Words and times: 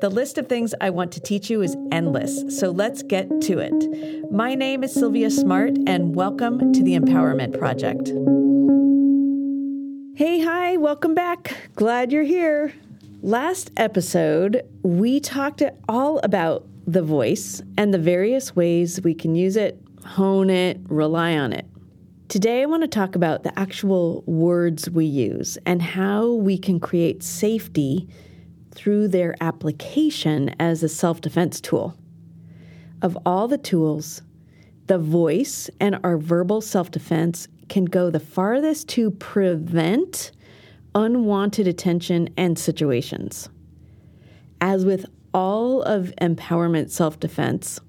The 0.00 0.08
list 0.08 0.38
of 0.38 0.48
things 0.48 0.72
I 0.80 0.88
want 0.88 1.12
to 1.12 1.20
teach 1.20 1.50
you 1.50 1.60
is 1.60 1.76
endless, 1.92 2.58
so 2.58 2.70
let's 2.70 3.02
get 3.02 3.28
to 3.42 3.58
it. 3.58 4.32
My 4.32 4.54
name 4.54 4.82
is 4.82 4.94
Silvia 4.94 5.28
Smart, 5.30 5.76
and 5.86 6.14
welcome 6.14 6.72
to 6.72 6.82
the 6.82 6.98
Empowerment 6.98 7.58
Project. 7.58 8.08
Hey, 10.16 10.40
hi, 10.40 10.78
welcome 10.78 11.14
back. 11.14 11.54
Glad 11.74 12.12
you're 12.12 12.22
here. 12.22 12.72
Last 13.20 13.72
episode, 13.76 14.62
we 14.82 15.20
talked 15.20 15.62
all 15.86 16.18
about 16.20 16.66
the 16.86 17.02
voice 17.02 17.60
and 17.76 17.92
the 17.92 17.98
various 17.98 18.56
ways 18.56 19.02
we 19.02 19.12
can 19.12 19.34
use 19.34 19.56
it, 19.56 19.78
hone 20.06 20.48
it, 20.48 20.80
rely 20.88 21.36
on 21.36 21.52
it. 21.52 21.66
Today, 22.28 22.62
I 22.62 22.66
want 22.66 22.84
to 22.84 22.88
talk 22.88 23.16
about 23.16 23.42
the 23.42 23.58
actual 23.58 24.24
words 24.26 24.88
we 24.88 25.04
use 25.04 25.58
and 25.66 25.82
how 25.82 26.32
we 26.32 26.56
can 26.56 26.80
create 26.80 27.22
safety 27.22 28.08
through 28.72 29.08
their 29.08 29.34
application 29.40 30.54
as 30.60 30.82
a 30.82 30.88
self 30.88 31.20
defense 31.20 31.60
tool. 31.60 31.96
Of 33.02 33.16
all 33.24 33.48
the 33.48 33.58
tools, 33.58 34.22
the 34.86 34.98
voice 34.98 35.70
and 35.80 35.98
our 36.04 36.18
verbal 36.18 36.60
self 36.60 36.90
defense 36.90 37.48
can 37.68 37.84
go 37.84 38.10
the 38.10 38.20
farthest 38.20 38.88
to 38.90 39.10
prevent 39.12 40.32
unwanted 40.94 41.68
attention 41.68 42.28
and 42.36 42.58
situations. 42.58 43.48
As 44.60 44.84
with 44.84 45.06
all 45.32 45.82
of 45.82 46.12
empowerment 46.20 46.90
self 46.90 47.20
defense, 47.20 47.80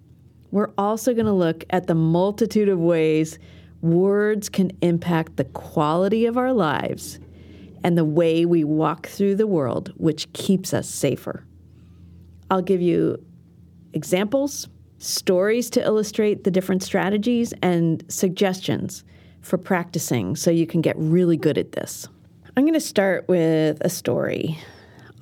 we're 0.51 0.71
also 0.77 1.13
going 1.13 1.25
to 1.25 1.31
look 1.31 1.63
at 1.69 1.87
the 1.87 1.95
multitude 1.95 2.69
of 2.69 2.79
ways 2.79 3.39
words 3.81 4.49
can 4.49 4.71
impact 4.81 5.37
the 5.37 5.45
quality 5.45 6.25
of 6.25 6.37
our 6.37 6.53
lives 6.53 7.19
and 7.83 7.97
the 7.97 8.05
way 8.05 8.45
we 8.45 8.63
walk 8.63 9.07
through 9.07 9.35
the 9.35 9.47
world, 9.47 9.93
which 9.97 10.31
keeps 10.33 10.73
us 10.73 10.87
safer. 10.87 11.45
I'll 12.49 12.61
give 12.61 12.81
you 12.81 13.23
examples, 13.93 14.67
stories 14.99 15.69
to 15.71 15.83
illustrate 15.83 16.43
the 16.43 16.51
different 16.51 16.83
strategies, 16.83 17.53
and 17.61 18.03
suggestions 18.07 19.03
for 19.41 19.57
practicing 19.57 20.35
so 20.35 20.51
you 20.51 20.67
can 20.67 20.81
get 20.81 20.95
really 20.97 21.37
good 21.37 21.57
at 21.57 21.71
this. 21.71 22.07
I'm 22.55 22.63
going 22.63 22.73
to 22.73 22.79
start 22.79 23.27
with 23.27 23.79
a 23.81 23.89
story. 23.89 24.59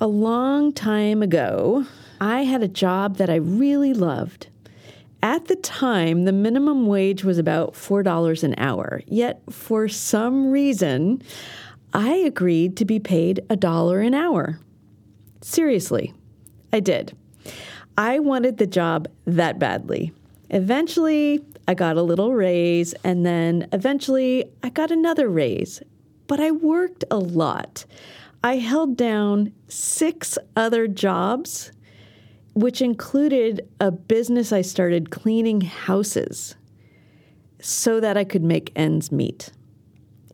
A 0.02 0.08
long 0.08 0.74
time 0.74 1.22
ago, 1.22 1.86
I 2.20 2.44
had 2.44 2.64
a 2.64 2.68
job 2.68 3.18
that 3.18 3.30
I 3.30 3.36
really 3.36 3.94
loved. 3.94 4.48
At 5.22 5.46
the 5.46 5.58
time, 5.58 6.24
the 6.24 6.32
minimum 6.32 6.88
wage 6.88 7.24
was 7.24 7.38
about 7.38 7.74
$4 7.74 8.44
an 8.44 8.56
hour. 8.58 9.02
Yet, 9.06 9.42
for 9.50 9.88
some 9.88 10.50
reason, 10.50 11.22
I 11.94 12.14
agreed 12.16 12.78
to 12.78 12.86
be 12.86 13.00
paid 13.00 13.42
a 13.50 13.56
dollar 13.56 14.02
an 14.02 14.14
hour. 14.14 14.60
Seriously, 15.42 16.14
I 16.72 16.80
did. 16.80 17.16
I 17.98 18.20
wanted 18.20 18.58
the 18.58 18.68
job 18.68 19.08
that 19.26 19.58
badly. 19.58 20.14
Eventually, 20.52 21.44
I 21.68 21.74
got 21.74 21.98
a 21.98 22.04
little 22.04 22.34
raise, 22.34 22.94
and 23.04 23.26
then 23.26 23.68
eventually, 23.74 24.46
I 24.64 24.70
got 24.70 24.92
another 24.92 25.30
raise. 25.30 25.82
But 26.28 26.40
I 26.40 26.52
worked 26.52 27.04
a 27.10 27.18
lot. 27.18 27.86
I 28.44 28.58
held 28.58 28.96
down 28.96 29.52
six 29.68 30.38
other 30.56 30.88
jobs, 30.88 31.72
which 32.54 32.82
included 32.82 33.68
a 33.80 33.92
business 33.92 34.52
I 34.54 34.62
started 34.62 35.12
cleaning 35.12 35.62
houses 35.62 36.56
so 37.62 38.00
that 38.00 38.16
I 38.16 38.24
could 38.24 38.44
make 38.44 38.72
ends 38.76 39.12
meet. 39.12 39.52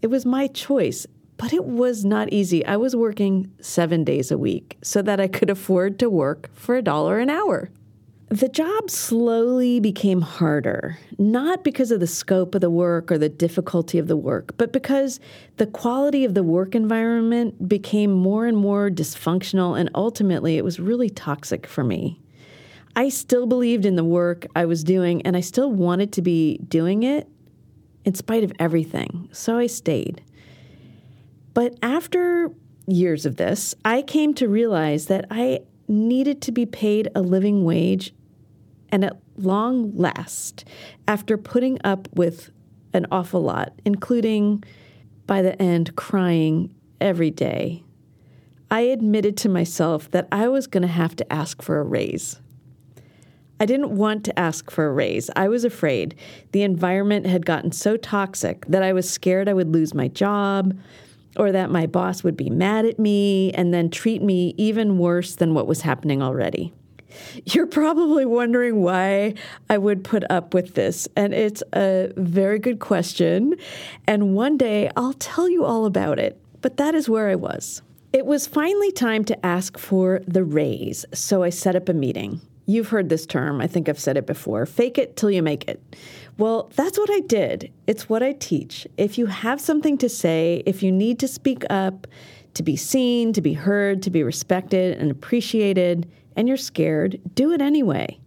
It 0.01 0.07
was 0.07 0.25
my 0.25 0.47
choice, 0.47 1.07
but 1.37 1.53
it 1.53 1.65
was 1.65 2.05
not 2.05 2.31
easy. 2.31 2.65
I 2.65 2.77
was 2.77 2.95
working 2.95 3.51
seven 3.61 4.03
days 4.03 4.31
a 4.31 4.37
week 4.37 4.77
so 4.81 5.01
that 5.01 5.19
I 5.19 5.27
could 5.27 5.49
afford 5.49 5.99
to 5.99 6.09
work 6.09 6.49
for 6.53 6.75
a 6.75 6.81
dollar 6.81 7.19
an 7.19 7.29
hour. 7.29 7.69
The 8.29 8.49
job 8.49 8.89
slowly 8.89 9.79
became 9.79 10.21
harder, 10.21 10.97
not 11.19 11.63
because 11.63 11.91
of 11.91 11.99
the 11.99 12.07
scope 12.07 12.55
of 12.55 12.61
the 12.61 12.71
work 12.71 13.11
or 13.11 13.19
the 13.19 13.29
difficulty 13.29 13.99
of 13.99 14.07
the 14.07 14.17
work, 14.17 14.57
but 14.57 14.73
because 14.73 15.19
the 15.57 15.67
quality 15.67 16.25
of 16.25 16.33
the 16.33 16.41
work 16.41 16.73
environment 16.73 17.69
became 17.69 18.11
more 18.11 18.47
and 18.47 18.57
more 18.57 18.89
dysfunctional, 18.89 19.79
and 19.79 19.91
ultimately 19.93 20.57
it 20.57 20.63
was 20.63 20.79
really 20.79 21.09
toxic 21.09 21.67
for 21.67 21.83
me. 21.83 22.19
I 22.95 23.09
still 23.09 23.45
believed 23.45 23.85
in 23.85 23.95
the 23.95 24.03
work 24.03 24.47
I 24.55 24.65
was 24.65 24.83
doing, 24.83 25.21
and 25.21 25.37
I 25.37 25.41
still 25.41 25.71
wanted 25.71 26.11
to 26.13 26.23
be 26.23 26.57
doing 26.67 27.03
it 27.03 27.29
in 28.05 28.15
spite 28.15 28.43
of 28.43 28.51
everything, 28.57 29.29
so 29.31 29.57
I 29.57 29.67
stayed. 29.67 30.23
But 31.55 31.77
after 31.81 32.51
years 32.85 33.25
of 33.25 33.37
this, 33.37 33.73
I 33.83 34.03
came 34.03 34.35
to 34.35 34.47
realize 34.47 35.07
that 35.07 35.25
I 35.31 35.61
needed 35.87 36.41
to 36.43 36.51
be 36.51 36.67
paid 36.67 37.09
a 37.15 37.21
living 37.21 37.63
wage 37.63 38.13
and 38.89 39.03
at 39.03 39.17
long 39.37 39.95
last, 39.95 40.65
after 41.07 41.37
putting 41.37 41.79
up 41.83 42.07
with 42.13 42.51
an 42.93 43.07
awful 43.11 43.41
lot, 43.41 43.73
including 43.83 44.63
by 45.25 45.41
the 45.41 45.59
end 45.61 45.95
crying 45.95 46.75
every 47.01 47.31
day, 47.31 47.83
I 48.69 48.81
admitted 48.81 49.37
to 49.37 49.49
myself 49.49 50.11
that 50.11 50.27
I 50.31 50.47
was 50.49 50.67
going 50.67 50.83
to 50.83 50.87
have 50.87 51.15
to 51.17 51.33
ask 51.33 51.61
for 51.61 51.79
a 51.79 51.83
raise. 51.83 52.39
I 53.59 53.65
didn't 53.65 53.95
want 53.95 54.25
to 54.25 54.37
ask 54.37 54.69
for 54.69 54.87
a 54.87 54.93
raise. 54.93 55.29
I 55.35 55.47
was 55.47 55.63
afraid. 55.63 56.15
The 56.51 56.63
environment 56.63 57.25
had 57.25 57.45
gotten 57.45 57.71
so 57.71 57.95
toxic 57.95 58.65
that 58.67 58.83
I 58.83 58.91
was 58.91 59.09
scared 59.09 59.47
I 59.47 59.53
would 59.53 59.73
lose 59.73 59.93
my 59.93 60.09
job, 60.09 60.77
or 61.37 61.51
that 61.51 61.69
my 61.69 61.85
boss 61.85 62.23
would 62.23 62.37
be 62.37 62.49
mad 62.49 62.85
at 62.85 62.99
me 62.99 63.51
and 63.53 63.73
then 63.73 63.89
treat 63.89 64.21
me 64.21 64.53
even 64.57 64.97
worse 64.97 65.35
than 65.35 65.53
what 65.53 65.67
was 65.67 65.81
happening 65.81 66.21
already. 66.21 66.73
You're 67.45 67.67
probably 67.67 68.25
wondering 68.25 68.81
why 68.81 69.35
I 69.69 69.77
would 69.77 70.03
put 70.03 70.29
up 70.29 70.53
with 70.53 70.75
this, 70.75 71.07
and 71.15 71.33
it's 71.33 71.63
a 71.73 72.11
very 72.17 72.59
good 72.59 72.79
question. 72.79 73.55
And 74.07 74.35
one 74.35 74.57
day 74.57 74.89
I'll 74.95 75.13
tell 75.13 75.47
you 75.47 75.63
all 75.63 75.85
about 75.85 76.19
it, 76.19 76.39
but 76.61 76.77
that 76.77 76.95
is 76.95 77.07
where 77.07 77.29
I 77.29 77.35
was. 77.35 77.81
It 78.11 78.25
was 78.25 78.47
finally 78.47 78.91
time 78.91 79.25
to 79.25 79.45
ask 79.45 79.77
for 79.77 80.21
the 80.27 80.43
raise, 80.43 81.05
so 81.13 81.43
I 81.43 81.49
set 81.49 81.75
up 81.75 81.89
a 81.89 81.93
meeting. 81.93 82.41
You've 82.65 82.89
heard 82.89 83.09
this 83.09 83.25
term, 83.25 83.61
I 83.61 83.67
think 83.67 83.87
I've 83.87 83.99
said 83.99 84.17
it 84.17 84.25
before 84.25 84.65
fake 84.65 84.97
it 84.97 85.15
till 85.15 85.29
you 85.29 85.43
make 85.43 85.67
it. 85.67 85.81
Well, 86.37 86.69
that's 86.75 86.97
what 86.97 87.09
I 87.09 87.21
did. 87.21 87.71
It's 87.87 88.09
what 88.09 88.21
I 88.21 88.33
teach. 88.33 88.85
If 88.97 89.17
you 89.17 89.27
have 89.27 89.61
something 89.61 89.97
to 89.99 90.09
say, 90.09 90.63
if 90.65 90.83
you 90.83 90.91
need 90.91 91.17
to 91.19 91.27
speak 91.27 91.63
up, 91.69 92.07
to 92.55 92.63
be 92.63 92.75
seen, 92.75 93.31
to 93.33 93.41
be 93.41 93.53
heard, 93.53 94.01
to 94.03 94.09
be 94.09 94.23
respected 94.23 94.97
and 94.97 95.11
appreciated, 95.11 96.11
and 96.35 96.47
you're 96.47 96.57
scared, 96.57 97.19
do 97.35 97.51
it 97.51 97.61
anyway. 97.61 98.19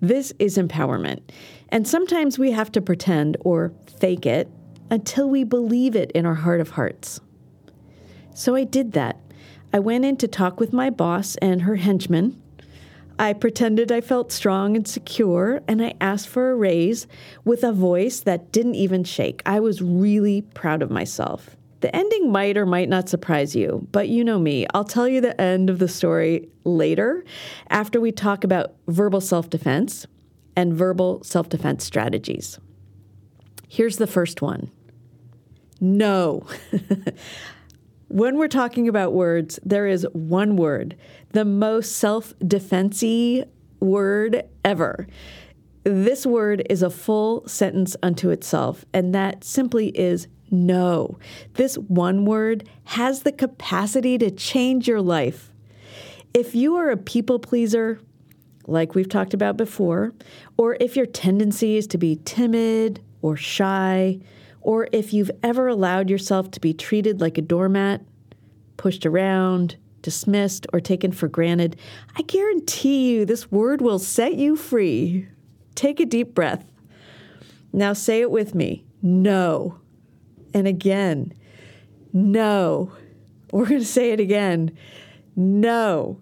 This 0.00 0.32
is 0.40 0.58
empowerment. 0.58 1.20
And 1.68 1.86
sometimes 1.86 2.38
we 2.38 2.50
have 2.50 2.72
to 2.72 2.80
pretend 2.80 3.36
or 3.40 3.72
fake 3.98 4.26
it 4.26 4.48
until 4.90 5.30
we 5.30 5.44
believe 5.44 5.94
it 5.94 6.10
in 6.12 6.26
our 6.26 6.34
heart 6.34 6.60
of 6.60 6.70
hearts. 6.70 7.20
So 8.34 8.56
I 8.56 8.64
did 8.64 8.92
that. 8.92 9.20
I 9.72 9.78
went 9.78 10.04
in 10.04 10.16
to 10.18 10.28
talk 10.28 10.58
with 10.58 10.72
my 10.72 10.90
boss 10.90 11.36
and 11.36 11.62
her 11.62 11.76
henchman 11.76 12.41
I 13.18 13.32
pretended 13.32 13.92
I 13.92 14.00
felt 14.00 14.32
strong 14.32 14.76
and 14.76 14.86
secure, 14.86 15.62
and 15.68 15.82
I 15.82 15.94
asked 16.00 16.28
for 16.28 16.50
a 16.50 16.56
raise 16.56 17.06
with 17.44 17.62
a 17.62 17.72
voice 17.72 18.20
that 18.20 18.52
didn't 18.52 18.74
even 18.74 19.04
shake. 19.04 19.42
I 19.46 19.60
was 19.60 19.82
really 19.82 20.42
proud 20.42 20.82
of 20.82 20.90
myself. 20.90 21.56
The 21.80 21.94
ending 21.94 22.30
might 22.30 22.56
or 22.56 22.64
might 22.64 22.88
not 22.88 23.08
surprise 23.08 23.56
you, 23.56 23.86
but 23.90 24.08
you 24.08 24.22
know 24.22 24.38
me. 24.38 24.66
I'll 24.72 24.84
tell 24.84 25.08
you 25.08 25.20
the 25.20 25.38
end 25.40 25.68
of 25.68 25.78
the 25.78 25.88
story 25.88 26.48
later 26.64 27.24
after 27.70 28.00
we 28.00 28.12
talk 28.12 28.44
about 28.44 28.74
verbal 28.86 29.20
self 29.20 29.50
defense 29.50 30.06
and 30.54 30.74
verbal 30.74 31.22
self 31.24 31.48
defense 31.48 31.84
strategies. 31.84 32.58
Here's 33.68 33.96
the 33.96 34.06
first 34.06 34.42
one 34.42 34.70
no. 35.80 36.46
when 38.12 38.36
we're 38.36 38.46
talking 38.46 38.88
about 38.88 39.14
words, 39.14 39.58
there 39.64 39.86
is 39.86 40.06
one 40.12 40.54
word, 40.56 40.96
the 41.30 41.46
most 41.46 41.96
self 41.96 42.34
defensey 42.40 43.46
word 43.80 44.42
ever. 44.66 45.06
This 45.84 46.26
word 46.26 46.62
is 46.68 46.82
a 46.82 46.90
full 46.90 47.48
sentence 47.48 47.96
unto 48.02 48.28
itself, 48.28 48.84
and 48.92 49.14
that 49.14 49.44
simply 49.44 49.88
is 49.98 50.28
no. 50.50 51.18
This 51.54 51.76
one 51.78 52.26
word 52.26 52.68
has 52.84 53.22
the 53.22 53.32
capacity 53.32 54.18
to 54.18 54.30
change 54.30 54.86
your 54.86 55.00
life. 55.00 55.50
If 56.34 56.54
you 56.54 56.76
are 56.76 56.90
a 56.90 56.98
people 56.98 57.38
pleaser, 57.38 57.98
like 58.66 58.94
we've 58.94 59.08
talked 59.08 59.32
about 59.32 59.56
before, 59.56 60.12
or 60.58 60.76
if 60.80 60.96
your 60.96 61.06
tendency 61.06 61.78
is 61.78 61.86
to 61.88 61.98
be 61.98 62.20
timid 62.26 63.02
or 63.22 63.38
shy, 63.38 64.20
or 64.62 64.88
if 64.92 65.12
you've 65.12 65.30
ever 65.42 65.68
allowed 65.68 66.08
yourself 66.08 66.50
to 66.52 66.60
be 66.60 66.72
treated 66.72 67.20
like 67.20 67.36
a 67.36 67.42
doormat, 67.42 68.00
pushed 68.76 69.04
around, 69.04 69.76
dismissed, 70.02 70.66
or 70.72 70.80
taken 70.80 71.12
for 71.12 71.28
granted, 71.28 71.76
I 72.16 72.22
guarantee 72.22 73.12
you 73.12 73.24
this 73.24 73.50
word 73.50 73.80
will 73.80 73.98
set 73.98 74.34
you 74.34 74.56
free. 74.56 75.28
Take 75.74 76.00
a 76.00 76.06
deep 76.06 76.34
breath. 76.34 76.64
Now 77.72 77.92
say 77.92 78.20
it 78.20 78.30
with 78.30 78.54
me 78.54 78.84
no. 79.02 79.78
And 80.54 80.68
again, 80.68 81.32
no. 82.12 82.92
We're 83.50 83.66
going 83.66 83.80
to 83.80 83.86
say 83.86 84.12
it 84.12 84.20
again 84.20 84.76
no. 85.34 86.20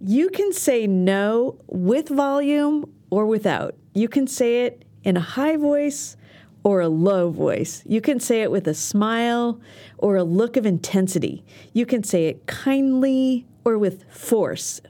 You 0.00 0.30
can 0.30 0.52
say 0.52 0.86
no 0.86 1.58
with 1.66 2.08
volume 2.08 2.92
or 3.10 3.26
without. 3.26 3.74
You 3.94 4.08
can 4.08 4.26
say 4.26 4.64
it 4.64 4.84
in 5.04 5.16
a 5.16 5.20
high 5.20 5.56
voice 5.56 6.16
or 6.66 6.80
a 6.80 6.88
low 6.88 7.30
voice. 7.30 7.84
You 7.86 8.00
can 8.00 8.18
say 8.18 8.42
it 8.42 8.50
with 8.50 8.66
a 8.66 8.74
smile 8.74 9.60
or 9.98 10.16
a 10.16 10.24
look 10.24 10.56
of 10.56 10.66
intensity. 10.66 11.44
You 11.72 11.86
can 11.86 12.02
say 12.02 12.26
it 12.26 12.44
kindly 12.48 13.46
or 13.64 13.78
with 13.78 14.02
force. 14.12 14.80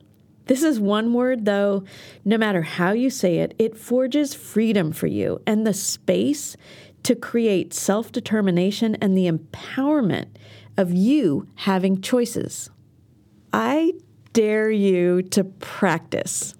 This 0.46 0.62
is 0.62 0.80
one 0.80 1.12
word, 1.12 1.44
though, 1.44 1.84
no 2.24 2.38
matter 2.38 2.62
how 2.62 2.92
you 2.92 3.10
say 3.10 3.40
it, 3.40 3.54
it 3.58 3.76
forges 3.76 4.32
freedom 4.32 4.90
for 4.90 5.06
you 5.06 5.42
and 5.46 5.66
the 5.66 5.74
space 5.74 6.56
to 7.02 7.14
create 7.14 7.74
self 7.74 8.10
determination 8.10 8.94
and 9.02 9.14
the 9.14 9.30
empowerment 9.30 10.28
of 10.78 10.94
you 10.94 11.46
having 11.56 12.00
choices. 12.00 12.70
I 13.52 13.92
dare 14.32 14.70
you 14.70 15.20
to 15.24 15.44
practice. 15.44 16.55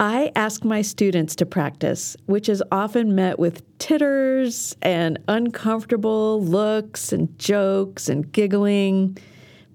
I 0.00 0.30
ask 0.36 0.64
my 0.64 0.82
students 0.82 1.34
to 1.36 1.46
practice, 1.46 2.16
which 2.26 2.48
is 2.48 2.62
often 2.70 3.16
met 3.16 3.40
with 3.40 3.64
titters 3.78 4.76
and 4.80 5.18
uncomfortable 5.26 6.40
looks 6.40 7.12
and 7.12 7.36
jokes 7.36 8.08
and 8.08 8.30
giggling, 8.30 9.18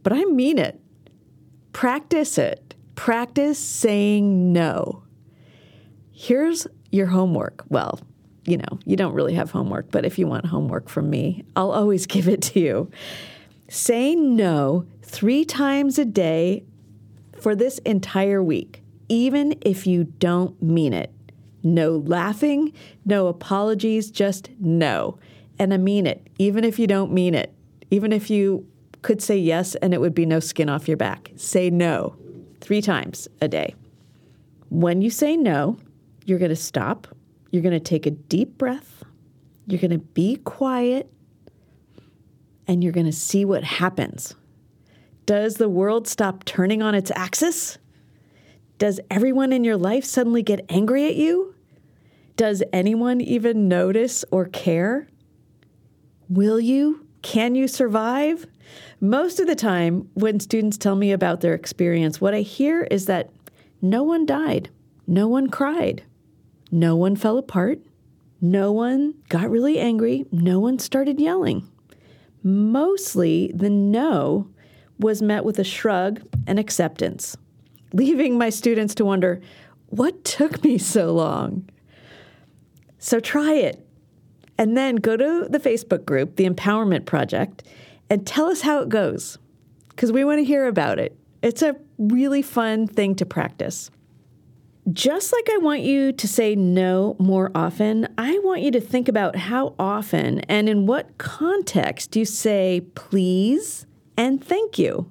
but 0.02 0.14
I 0.14 0.24
mean 0.24 0.60
it. 0.60 0.80
Practice 1.74 2.38
it. 2.38 2.74
Practice 2.96 3.60
saying 3.60 4.54
no. 4.54 5.04
Here's 6.14 6.68
your 6.90 7.08
homework. 7.08 7.66
Well, 7.68 8.00
you 8.46 8.58
know, 8.58 8.80
you 8.86 8.96
don't 8.96 9.14
really 9.14 9.34
have 9.34 9.52
homework, 9.52 9.92
but 9.92 10.06
if 10.06 10.18
you 10.18 10.28
want 10.28 10.46
homework 10.46 10.88
from 10.88 11.10
me, 11.10 11.44
I'll 11.58 11.72
always 11.72 12.06
give 12.08 12.30
it 12.30 12.42
to 12.44 12.62
you. 12.62 12.92
Say 13.68 14.16
no 14.16 14.86
three 15.02 15.44
times 15.44 16.00
a 16.00 16.06
day 16.06 16.64
for 17.42 17.56
this 17.56 17.80
entire 17.80 18.42
week 18.42 18.83
even 19.10 19.56
if 19.62 19.86
you 19.88 20.06
don't 20.06 20.62
mean 20.62 20.94
it. 20.94 21.12
No 21.64 21.98
laughing, 21.98 22.74
no 23.06 23.28
apologies, 23.28 24.12
just 24.12 24.50
no. 24.60 25.18
And 25.60 25.74
I 25.74 25.78
mean 25.78 26.06
it, 26.06 26.28
even 26.38 26.64
if 26.64 26.78
you 26.78 26.88
don't 26.88 27.12
mean 27.14 27.36
it. 27.36 27.54
Even 27.92 28.12
if 28.12 28.30
you 28.30 28.68
could 29.02 29.22
say 29.22 29.38
yes 29.38 29.76
and 29.76 29.94
it 29.94 30.02
would 30.02 30.16
be 30.16 30.26
no 30.26 30.40
skin 30.40 30.70
off 30.70 30.88
your 30.88 30.98
back. 30.98 31.32
Say 31.36 31.70
no 31.70 32.16
three 32.60 32.82
times 32.82 33.28
a 33.42 33.48
day. 33.48 33.76
When 34.70 35.02
you 35.02 35.10
say 35.10 35.38
no, 35.38 35.78
you're 36.26 36.40
going 36.40 36.50
to 36.50 36.56
stop. 36.56 37.08
You're 37.52 37.62
going 37.62 37.74
to 37.74 37.80
take 37.80 38.06
a 38.06 38.12
deep 38.12 38.58
breath. 38.58 39.04
You're 39.68 39.80
going 39.80 39.92
to 39.92 40.00
be 40.00 40.38
quiet. 40.38 41.12
And 42.68 42.84
you're 42.84 42.94
going 42.94 43.06
to 43.06 43.12
see 43.12 43.46
what 43.46 43.64
happens. 43.64 44.36
Does 45.26 45.56
the 45.56 45.70
world 45.70 46.08
stop 46.08 46.46
turning 46.46 46.82
on 46.82 46.96
its 46.96 47.12
axis? 47.16 47.78
Does 48.84 49.00
everyone 49.10 49.54
in 49.54 49.64
your 49.64 49.78
life 49.78 50.04
suddenly 50.04 50.44
get 50.44 50.66
angry 50.68 51.08
at 51.08 51.16
you? 51.16 51.56
Does 52.36 52.62
anyone 52.74 53.22
even 53.22 53.70
notice 53.70 54.26
or 54.30 54.44
care? 54.44 55.08
Will 56.28 56.60
you? 56.60 57.08
Can 57.22 57.56
you 57.56 57.70
survive? 57.70 58.46
Most 59.00 59.40
of 59.40 59.48
the 59.48 59.56
time, 59.56 60.10
when 60.16 60.42
students 60.42 60.78
tell 60.78 60.98
me 60.98 61.14
about 61.14 61.40
their 61.40 61.54
experience, 61.54 62.20
what 62.20 62.34
I 62.34 62.42
hear 62.42 62.84
is 62.92 63.06
that 63.06 63.30
no 63.82 64.04
one 64.04 64.26
died, 64.26 64.70
no 65.08 65.30
one 65.30 65.50
cried, 65.50 66.04
no 66.70 66.98
one 66.98 67.16
fell 67.16 67.38
apart, 67.38 67.80
no 68.42 68.74
one 68.74 69.14
got 69.30 69.50
really 69.50 69.80
angry, 69.80 70.26
no 70.30 70.60
one 70.60 70.78
started 70.78 71.22
yelling. 71.22 71.66
Mostly, 72.44 73.50
the 73.56 73.70
no 73.70 74.50
was 75.00 75.22
met 75.22 75.46
with 75.46 75.58
a 75.58 75.64
shrug 75.64 76.22
and 76.46 76.60
acceptance 76.60 77.38
leaving 77.94 78.38
my 78.38 78.50
students 78.50 78.96
to 78.96 79.06
wonder 79.06 79.40
what 79.88 80.26
took 80.26 80.64
me 80.64 80.78
so 80.78 81.14
long? 81.14 81.70
So 82.98 83.20
try 83.20 83.54
it. 83.54 83.86
And 84.58 84.76
then 84.78 84.98
go 84.98 85.18
to 85.18 85.48
the 85.50 85.60
Facebook 85.60 86.06
group, 86.06 86.36
the 86.36 86.50
Empowerment 86.50 87.06
Project, 87.06 87.64
and 88.10 88.26
tell 88.26 88.48
us 88.48 88.62
how 88.62 88.82
it 88.82 88.90
goes 88.90 89.38
because 89.90 90.12
we 90.12 90.24
want 90.24 90.40
to 90.40 90.44
hear 90.44 90.68
about 90.68 91.00
it. 91.00 91.18
It's 91.42 91.62
a 91.62 91.76
really 91.98 92.42
fun 92.42 92.88
thing 92.88 93.16
to 93.16 93.26
practice. 93.26 93.92
Just 94.92 95.32
like 95.32 95.50
I 95.50 95.58
want 95.58 95.82
you 95.82 96.12
to 96.12 96.28
say 96.28 96.56
no 96.56 97.16
more 97.18 97.52
often, 97.56 98.08
I 98.18 98.38
want 98.40 98.62
you 98.62 98.72
to 98.72 98.82
think 98.82 99.08
about 99.08 99.36
how 99.36 99.76
often 99.80 100.42
and 100.42 100.68
in 100.68 100.86
what 100.86 101.18
context 101.18 102.16
you 102.16 102.26
say 102.26 102.82
please 102.96 103.86
and 104.18 104.44
thank 104.44 104.78
you. 104.78 105.10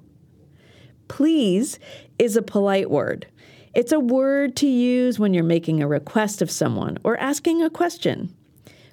Please 1.07 1.79
is 2.19 2.35
a 2.35 2.41
polite 2.41 2.89
word. 2.89 3.27
It's 3.73 3.91
a 3.91 3.99
word 3.99 4.55
to 4.57 4.67
use 4.67 5.17
when 5.17 5.33
you're 5.33 5.43
making 5.43 5.81
a 5.81 5.87
request 5.87 6.41
of 6.41 6.51
someone 6.51 6.97
or 7.03 7.17
asking 7.17 7.63
a 7.63 7.69
question. 7.69 8.33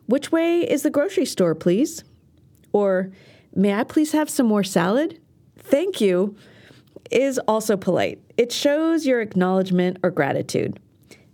Which 0.07 0.33
way 0.33 0.61
is 0.61 0.83
the 0.83 0.91
grocery 0.91 1.27
store, 1.27 1.55
please? 1.55 2.03
Or, 2.73 3.11
may 3.55 3.75
I 3.75 3.85
please 3.85 4.13
have 4.13 4.31
some 4.31 4.47
more 4.47 4.65
salad? 4.65 5.21
Thank 5.59 6.01
you 6.01 6.37
is 7.11 7.39
also 7.47 7.77
polite. 7.77 8.21
It 8.37 8.53
shows 8.53 9.07
your 9.07 9.21
acknowledgement 9.21 9.99
or 10.03 10.11
gratitude. 10.11 10.79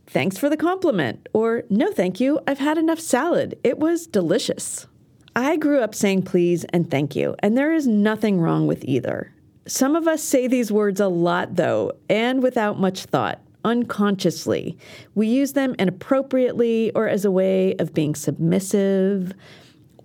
Thanks 0.07 0.39
for 0.39 0.49
the 0.49 0.57
compliment, 0.57 1.29
or 1.33 1.65
no 1.69 1.93
thank 1.93 2.21
you, 2.21 2.41
I've 2.47 2.59
had 2.59 2.79
enough 2.79 3.01
salad. 3.01 3.59
It 3.63 3.79
was 3.79 4.07
delicious. 4.07 4.87
I 5.35 5.57
grew 5.57 5.81
up 5.81 5.95
saying 5.95 6.23
please 6.23 6.65
and 6.73 6.91
thank 6.91 7.15
you, 7.15 7.37
and 7.41 7.57
there 7.57 7.73
is 7.73 7.87
nothing 7.87 8.41
wrong 8.41 8.67
with 8.67 8.85
either. 8.85 9.33
Some 9.67 9.97
of 9.97 10.07
us 10.07 10.23
say 10.23 10.47
these 10.47 10.71
words 10.71 11.01
a 11.01 11.09
lot, 11.09 11.57
though, 11.57 11.93
and 12.09 12.43
without 12.43 12.79
much 12.79 13.05
thought, 13.07 13.41
unconsciously. 13.65 14.79
We 15.17 15.27
use 15.27 15.55
them 15.55 15.75
inappropriately 15.77 16.93
or 16.95 17.09
as 17.09 17.25
a 17.25 17.33
way 17.33 17.75
of 17.81 17.93
being 17.93 18.15
submissive 18.15 19.33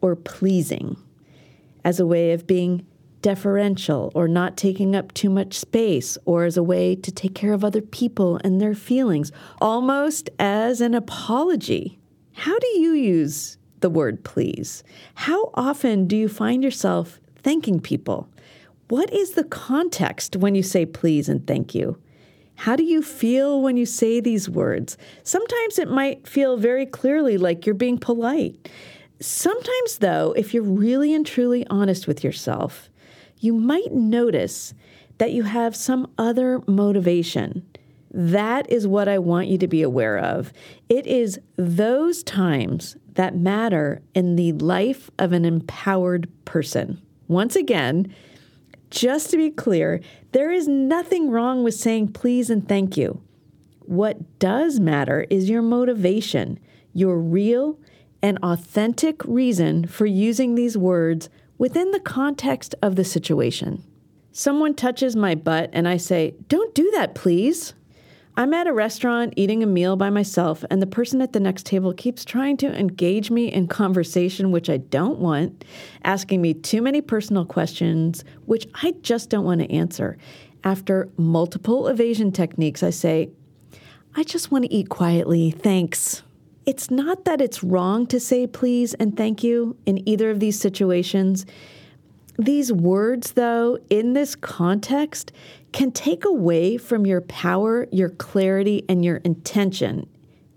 or 0.01 0.15
pleasing, 0.15 0.97
as 1.85 1.99
a 1.99 2.07
way 2.07 2.31
of 2.31 2.47
being 2.47 2.87
deferential 3.21 4.11
or 4.15 4.27
not 4.27 4.57
taking 4.57 4.95
up 4.95 5.13
too 5.13 5.29
much 5.29 5.53
space, 5.59 6.17
or 6.25 6.45
as 6.45 6.57
a 6.57 6.63
way 6.63 6.95
to 6.95 7.11
take 7.11 7.35
care 7.35 7.53
of 7.53 7.63
other 7.63 7.81
people 7.81 8.39
and 8.43 8.59
their 8.59 8.73
feelings, 8.73 9.31
almost 9.61 10.29
as 10.39 10.81
an 10.81 10.95
apology. 10.95 11.99
How 12.33 12.57
do 12.57 12.67
you 12.79 12.93
use 12.93 13.59
the 13.81 13.91
word 13.91 14.23
please? 14.23 14.83
How 15.13 15.51
often 15.53 16.07
do 16.07 16.17
you 16.17 16.27
find 16.27 16.63
yourself 16.63 17.19
thanking 17.43 17.79
people? 17.79 18.27
What 18.91 19.13
is 19.13 19.31
the 19.31 19.45
context 19.45 20.35
when 20.35 20.53
you 20.53 20.63
say 20.63 20.85
please 20.85 21.29
and 21.29 21.47
thank 21.47 21.73
you? 21.73 21.97
How 22.55 22.75
do 22.75 22.83
you 22.83 23.01
feel 23.01 23.61
when 23.61 23.77
you 23.77 23.85
say 23.85 24.19
these 24.19 24.49
words? 24.49 24.97
Sometimes 25.23 25.79
it 25.79 25.89
might 25.89 26.27
feel 26.27 26.57
very 26.57 26.85
clearly 26.85 27.37
like 27.37 27.65
you're 27.65 27.73
being 27.73 27.97
polite. 27.97 28.69
Sometimes, 29.21 29.99
though, 29.99 30.33
if 30.35 30.53
you're 30.53 30.61
really 30.61 31.13
and 31.13 31.25
truly 31.25 31.65
honest 31.67 32.05
with 32.05 32.21
yourself, 32.21 32.89
you 33.39 33.53
might 33.53 33.93
notice 33.93 34.73
that 35.19 35.31
you 35.31 35.43
have 35.43 35.73
some 35.73 36.11
other 36.17 36.59
motivation. 36.67 37.65
That 38.13 38.69
is 38.69 38.85
what 38.87 39.07
I 39.07 39.19
want 39.19 39.47
you 39.47 39.57
to 39.59 39.69
be 39.69 39.83
aware 39.83 40.17
of. 40.17 40.51
It 40.89 41.07
is 41.07 41.39
those 41.55 42.23
times 42.23 42.97
that 43.13 43.37
matter 43.37 44.01
in 44.13 44.35
the 44.35 44.51
life 44.51 45.09
of 45.17 45.31
an 45.31 45.45
empowered 45.45 46.27
person. 46.43 47.01
Once 47.29 47.55
again, 47.55 48.13
just 48.91 49.31
to 49.31 49.37
be 49.37 49.49
clear, 49.49 50.01
there 50.33 50.51
is 50.51 50.67
nothing 50.67 51.31
wrong 51.31 51.63
with 51.63 51.73
saying 51.73 52.09
please 52.09 52.49
and 52.49 52.67
thank 52.67 52.95
you. 52.95 53.21
What 53.79 54.37
does 54.39 54.79
matter 54.79 55.25
is 55.29 55.49
your 55.49 55.61
motivation, 55.61 56.59
your 56.93 57.17
real 57.17 57.79
and 58.21 58.37
authentic 58.43 59.23
reason 59.25 59.87
for 59.87 60.05
using 60.05 60.55
these 60.55 60.77
words 60.77 61.29
within 61.57 61.91
the 61.91 61.99
context 61.99 62.75
of 62.81 62.95
the 62.95 63.03
situation. 63.03 63.83
Someone 64.31 64.75
touches 64.75 65.15
my 65.15 65.35
butt 65.35 65.69
and 65.73 65.87
I 65.87 65.97
say, 65.97 66.35
Don't 66.47 66.73
do 66.75 66.89
that, 66.91 67.15
please. 67.15 67.73
I'm 68.41 68.55
at 68.55 68.65
a 68.65 68.73
restaurant 68.73 69.35
eating 69.35 69.61
a 69.61 69.67
meal 69.67 69.95
by 69.95 70.09
myself, 70.09 70.65
and 70.71 70.81
the 70.81 70.87
person 70.87 71.21
at 71.21 71.31
the 71.31 71.39
next 71.39 71.63
table 71.63 71.93
keeps 71.93 72.25
trying 72.25 72.57
to 72.57 72.75
engage 72.75 73.29
me 73.29 73.51
in 73.51 73.67
conversation, 73.67 74.49
which 74.49 74.67
I 74.67 74.77
don't 74.77 75.19
want, 75.19 75.63
asking 76.03 76.41
me 76.41 76.55
too 76.55 76.81
many 76.81 77.01
personal 77.01 77.45
questions, 77.45 78.25
which 78.47 78.67
I 78.81 78.95
just 79.03 79.29
don't 79.29 79.45
want 79.45 79.61
to 79.61 79.71
answer. 79.71 80.17
After 80.63 81.07
multiple 81.17 81.87
evasion 81.87 82.31
techniques, 82.31 82.81
I 82.81 82.89
say, 82.89 83.29
I 84.15 84.23
just 84.23 84.49
want 84.49 84.65
to 84.65 84.73
eat 84.73 84.89
quietly, 84.89 85.51
thanks. 85.51 86.23
It's 86.65 86.89
not 86.89 87.25
that 87.25 87.41
it's 87.41 87.63
wrong 87.63 88.07
to 88.07 88.19
say 88.19 88.47
please 88.47 88.95
and 88.95 89.15
thank 89.15 89.43
you 89.43 89.77
in 89.85 90.09
either 90.09 90.31
of 90.31 90.39
these 90.39 90.59
situations. 90.59 91.45
These 92.41 92.73
words, 92.73 93.33
though, 93.33 93.77
in 93.91 94.13
this 94.13 94.33
context, 94.33 95.31
can 95.73 95.91
take 95.91 96.25
away 96.25 96.75
from 96.77 97.05
your 97.05 97.21
power, 97.21 97.87
your 97.91 98.09
clarity, 98.09 98.83
and 98.89 99.05
your 99.05 99.17
intention 99.17 100.09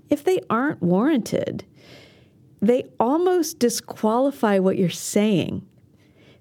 if 0.08 0.24
they 0.24 0.40
aren't 0.48 0.82
warranted. 0.82 1.62
They 2.62 2.84
almost 2.98 3.58
disqualify 3.58 4.60
what 4.60 4.78
you're 4.78 4.88
saying. 4.88 5.66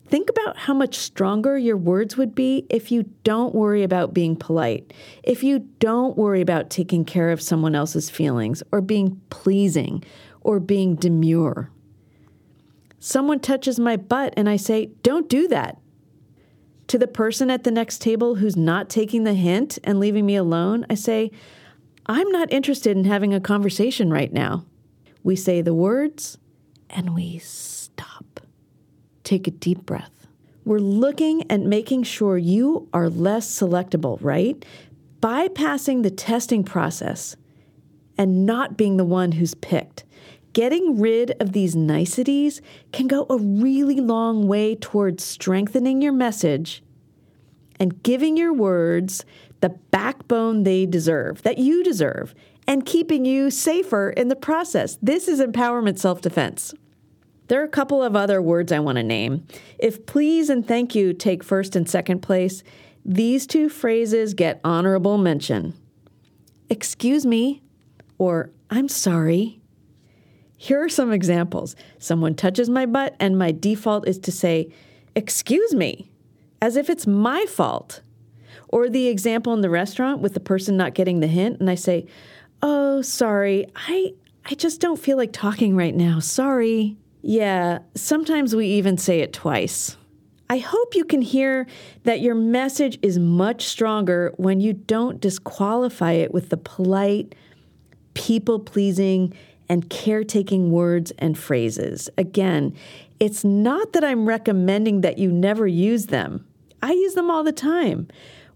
Think 0.07 0.29
about 0.29 0.55
how 0.55 0.73
much 0.73 0.95
stronger 0.95 1.57
your 1.57 1.75
words 1.75 2.15
would 2.15 2.33
be 2.33 2.65
if 2.69 2.89
you 2.89 3.03
don't 3.25 3.53
worry 3.53 3.83
about 3.83 4.13
being 4.13 4.37
polite, 4.37 4.93
if 5.23 5.43
you 5.43 5.67
don't 5.79 6.17
worry 6.17 6.39
about 6.39 6.69
taking 6.69 7.03
care 7.03 7.31
of 7.31 7.41
someone 7.41 7.75
else's 7.75 8.09
feelings, 8.09 8.63
or 8.71 8.79
being 8.79 9.19
pleasing, 9.29 10.05
or 10.39 10.61
being 10.61 10.95
demure. 10.95 11.69
Someone 13.05 13.41
touches 13.41 13.81
my 13.81 13.97
butt 13.97 14.33
and 14.37 14.47
I 14.47 14.55
say, 14.55 14.85
Don't 15.01 15.27
do 15.27 15.49
that. 15.49 15.77
To 16.87 16.97
the 16.97 17.05
person 17.05 17.51
at 17.51 17.65
the 17.65 17.69
next 17.69 18.01
table 18.01 18.35
who's 18.35 18.55
not 18.55 18.89
taking 18.89 19.25
the 19.25 19.33
hint 19.33 19.77
and 19.83 19.99
leaving 19.99 20.25
me 20.25 20.37
alone, 20.37 20.85
I 20.89 20.95
say, 20.95 21.29
I'm 22.05 22.31
not 22.31 22.49
interested 22.49 22.95
in 22.95 23.03
having 23.03 23.33
a 23.33 23.41
conversation 23.41 24.09
right 24.09 24.31
now. 24.31 24.65
We 25.21 25.35
say 25.35 25.61
the 25.61 25.73
words 25.73 26.37
and 26.89 27.13
we 27.13 27.39
stop. 27.39 28.39
Take 29.25 29.47
a 29.47 29.51
deep 29.51 29.85
breath. 29.85 30.25
We're 30.63 30.79
looking 30.79 31.51
at 31.51 31.59
making 31.59 32.03
sure 32.03 32.37
you 32.37 32.87
are 32.93 33.09
less 33.09 33.49
selectable, 33.49 34.17
right? 34.21 34.63
Bypassing 35.19 36.03
the 36.03 36.11
testing 36.11 36.63
process 36.63 37.35
and 38.17 38.45
not 38.45 38.77
being 38.77 38.95
the 38.95 39.03
one 39.03 39.33
who's 39.33 39.55
picked. 39.55 40.05
Getting 40.53 40.99
rid 40.99 41.35
of 41.41 41.51
these 41.51 41.75
niceties 41.75 42.61
can 42.91 43.07
go 43.07 43.25
a 43.29 43.37
really 43.37 43.99
long 43.99 44.47
way 44.47 44.75
towards 44.75 45.23
strengthening 45.23 46.01
your 46.01 46.13
message 46.13 46.83
and 47.79 48.01
giving 48.03 48.37
your 48.37 48.53
words 48.53 49.25
the 49.61 49.69
backbone 49.69 50.63
they 50.63 50.85
deserve, 50.85 51.41
that 51.41 51.57
you 51.57 51.83
deserve, 51.83 52.35
and 52.67 52.85
keeping 52.85 53.25
you 53.25 53.49
safer 53.49 54.11
in 54.11 54.27
the 54.27 54.35
process. 54.35 54.97
This 55.01 55.27
is 55.27 55.41
empowerment 55.41 55.97
self 55.97 56.21
defense. 56.21 56.73
There 57.47 57.59
are 57.61 57.65
a 57.65 57.69
couple 57.69 58.03
of 58.03 58.15
other 58.15 58.41
words 58.41 58.71
I 58.71 58.79
want 58.79 58.97
to 58.97 59.03
name. 59.03 59.45
If 59.79 60.05
please 60.05 60.49
and 60.49 60.67
thank 60.67 60.95
you 60.95 61.13
take 61.13 61.43
first 61.43 61.75
and 61.75 61.89
second 61.89 62.21
place, 62.21 62.63
these 63.03 63.47
two 63.47 63.69
phrases 63.69 64.33
get 64.33 64.61
honorable 64.63 65.17
mention. 65.17 65.73
Excuse 66.69 67.25
me, 67.25 67.61
or 68.17 68.51
I'm 68.69 68.87
sorry. 68.87 69.62
Here 70.63 70.81
are 70.81 70.87
some 70.87 71.11
examples. 71.11 71.75
Someone 71.99 72.35
touches 72.35 72.69
my 72.69 72.85
butt, 72.85 73.17
and 73.19 73.37
my 73.37 73.51
default 73.51 74.07
is 74.07 74.17
to 74.19 74.31
say, 74.31 74.71
Excuse 75.13 75.75
me, 75.75 76.09
as 76.61 76.77
if 76.77 76.89
it's 76.89 77.05
my 77.05 77.45
fault. 77.47 77.99
Or 78.69 78.87
the 78.87 79.09
example 79.09 79.53
in 79.53 79.59
the 79.59 79.69
restaurant 79.69 80.21
with 80.21 80.35
the 80.35 80.39
person 80.39 80.77
not 80.77 80.93
getting 80.93 81.19
the 81.19 81.27
hint, 81.27 81.59
and 81.59 81.69
I 81.69 81.75
say, 81.75 82.07
Oh, 82.61 83.01
sorry, 83.01 83.65
I, 83.75 84.13
I 84.45 84.55
just 84.55 84.79
don't 84.79 84.97
feel 84.97 85.17
like 85.17 85.33
talking 85.33 85.75
right 85.75 85.93
now. 85.93 86.19
Sorry. 86.19 86.95
Yeah, 87.21 87.79
sometimes 87.93 88.55
we 88.55 88.67
even 88.67 88.97
say 88.97 89.19
it 89.19 89.33
twice. 89.33 89.97
I 90.49 90.59
hope 90.59 90.95
you 90.95 91.03
can 91.03 91.21
hear 91.21 91.67
that 92.05 92.21
your 92.21 92.35
message 92.35 92.97
is 93.01 93.19
much 93.19 93.65
stronger 93.65 94.33
when 94.37 94.61
you 94.61 94.71
don't 94.71 95.19
disqualify 95.19 96.13
it 96.13 96.33
with 96.33 96.47
the 96.47 96.57
polite, 96.57 97.35
people 98.13 98.59
pleasing, 98.59 99.33
and 99.73 99.89
caretaking 99.89 100.69
words 100.69 101.11
and 101.17 101.35
phrases. 101.35 102.07
Again, 102.15 102.75
it's 103.19 103.43
not 103.43 103.93
that 103.93 104.03
I'm 104.03 104.27
recommending 104.27 105.01
that 105.01 105.17
you 105.17 105.31
never 105.31 105.65
use 105.65 106.05
them, 106.05 106.45
I 106.83 106.91
use 106.91 107.15
them 107.15 107.31
all 107.31 107.43
the 107.43 107.51
time. 107.51 108.07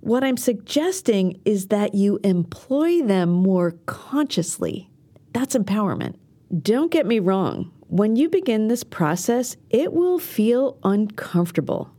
What 0.01 0.23
I'm 0.23 0.37
suggesting 0.37 1.41
is 1.43 1.69
that 1.69 1.95
you 1.95 2.19
employ 2.23 3.01
them 3.01 3.31
more 3.31 3.71
consciously. 3.87 4.91
That's 5.33 5.55
empowerment. 5.55 6.17
Don't 6.61 6.91
get 6.91 7.07
me 7.07 7.17
wrong, 7.17 7.71
when 7.87 8.15
you 8.15 8.29
begin 8.29 8.67
this 8.67 8.83
process, 8.83 9.57
it 9.71 9.93
will 9.93 10.19
feel 10.19 10.77
uncomfortable. 10.83 11.89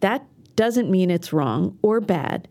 That 0.00 0.24
doesn't 0.56 0.90
mean 0.90 1.10
it's 1.10 1.34
wrong 1.34 1.78
or 1.82 2.00
bad. 2.00 2.48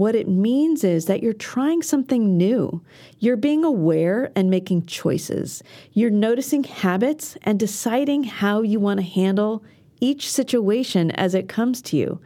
What 0.00 0.14
it 0.14 0.28
means 0.28 0.82
is 0.82 1.04
that 1.04 1.22
you're 1.22 1.34
trying 1.34 1.82
something 1.82 2.38
new. 2.38 2.82
You're 3.18 3.36
being 3.36 3.64
aware 3.64 4.32
and 4.34 4.48
making 4.48 4.86
choices. 4.86 5.62
You're 5.92 6.08
noticing 6.08 6.64
habits 6.64 7.36
and 7.42 7.60
deciding 7.60 8.22
how 8.22 8.62
you 8.62 8.80
want 8.80 9.00
to 9.00 9.04
handle 9.04 9.62
each 10.00 10.30
situation 10.30 11.10
as 11.10 11.34
it 11.34 11.50
comes 11.50 11.82
to 11.82 11.98
you. 11.98 12.18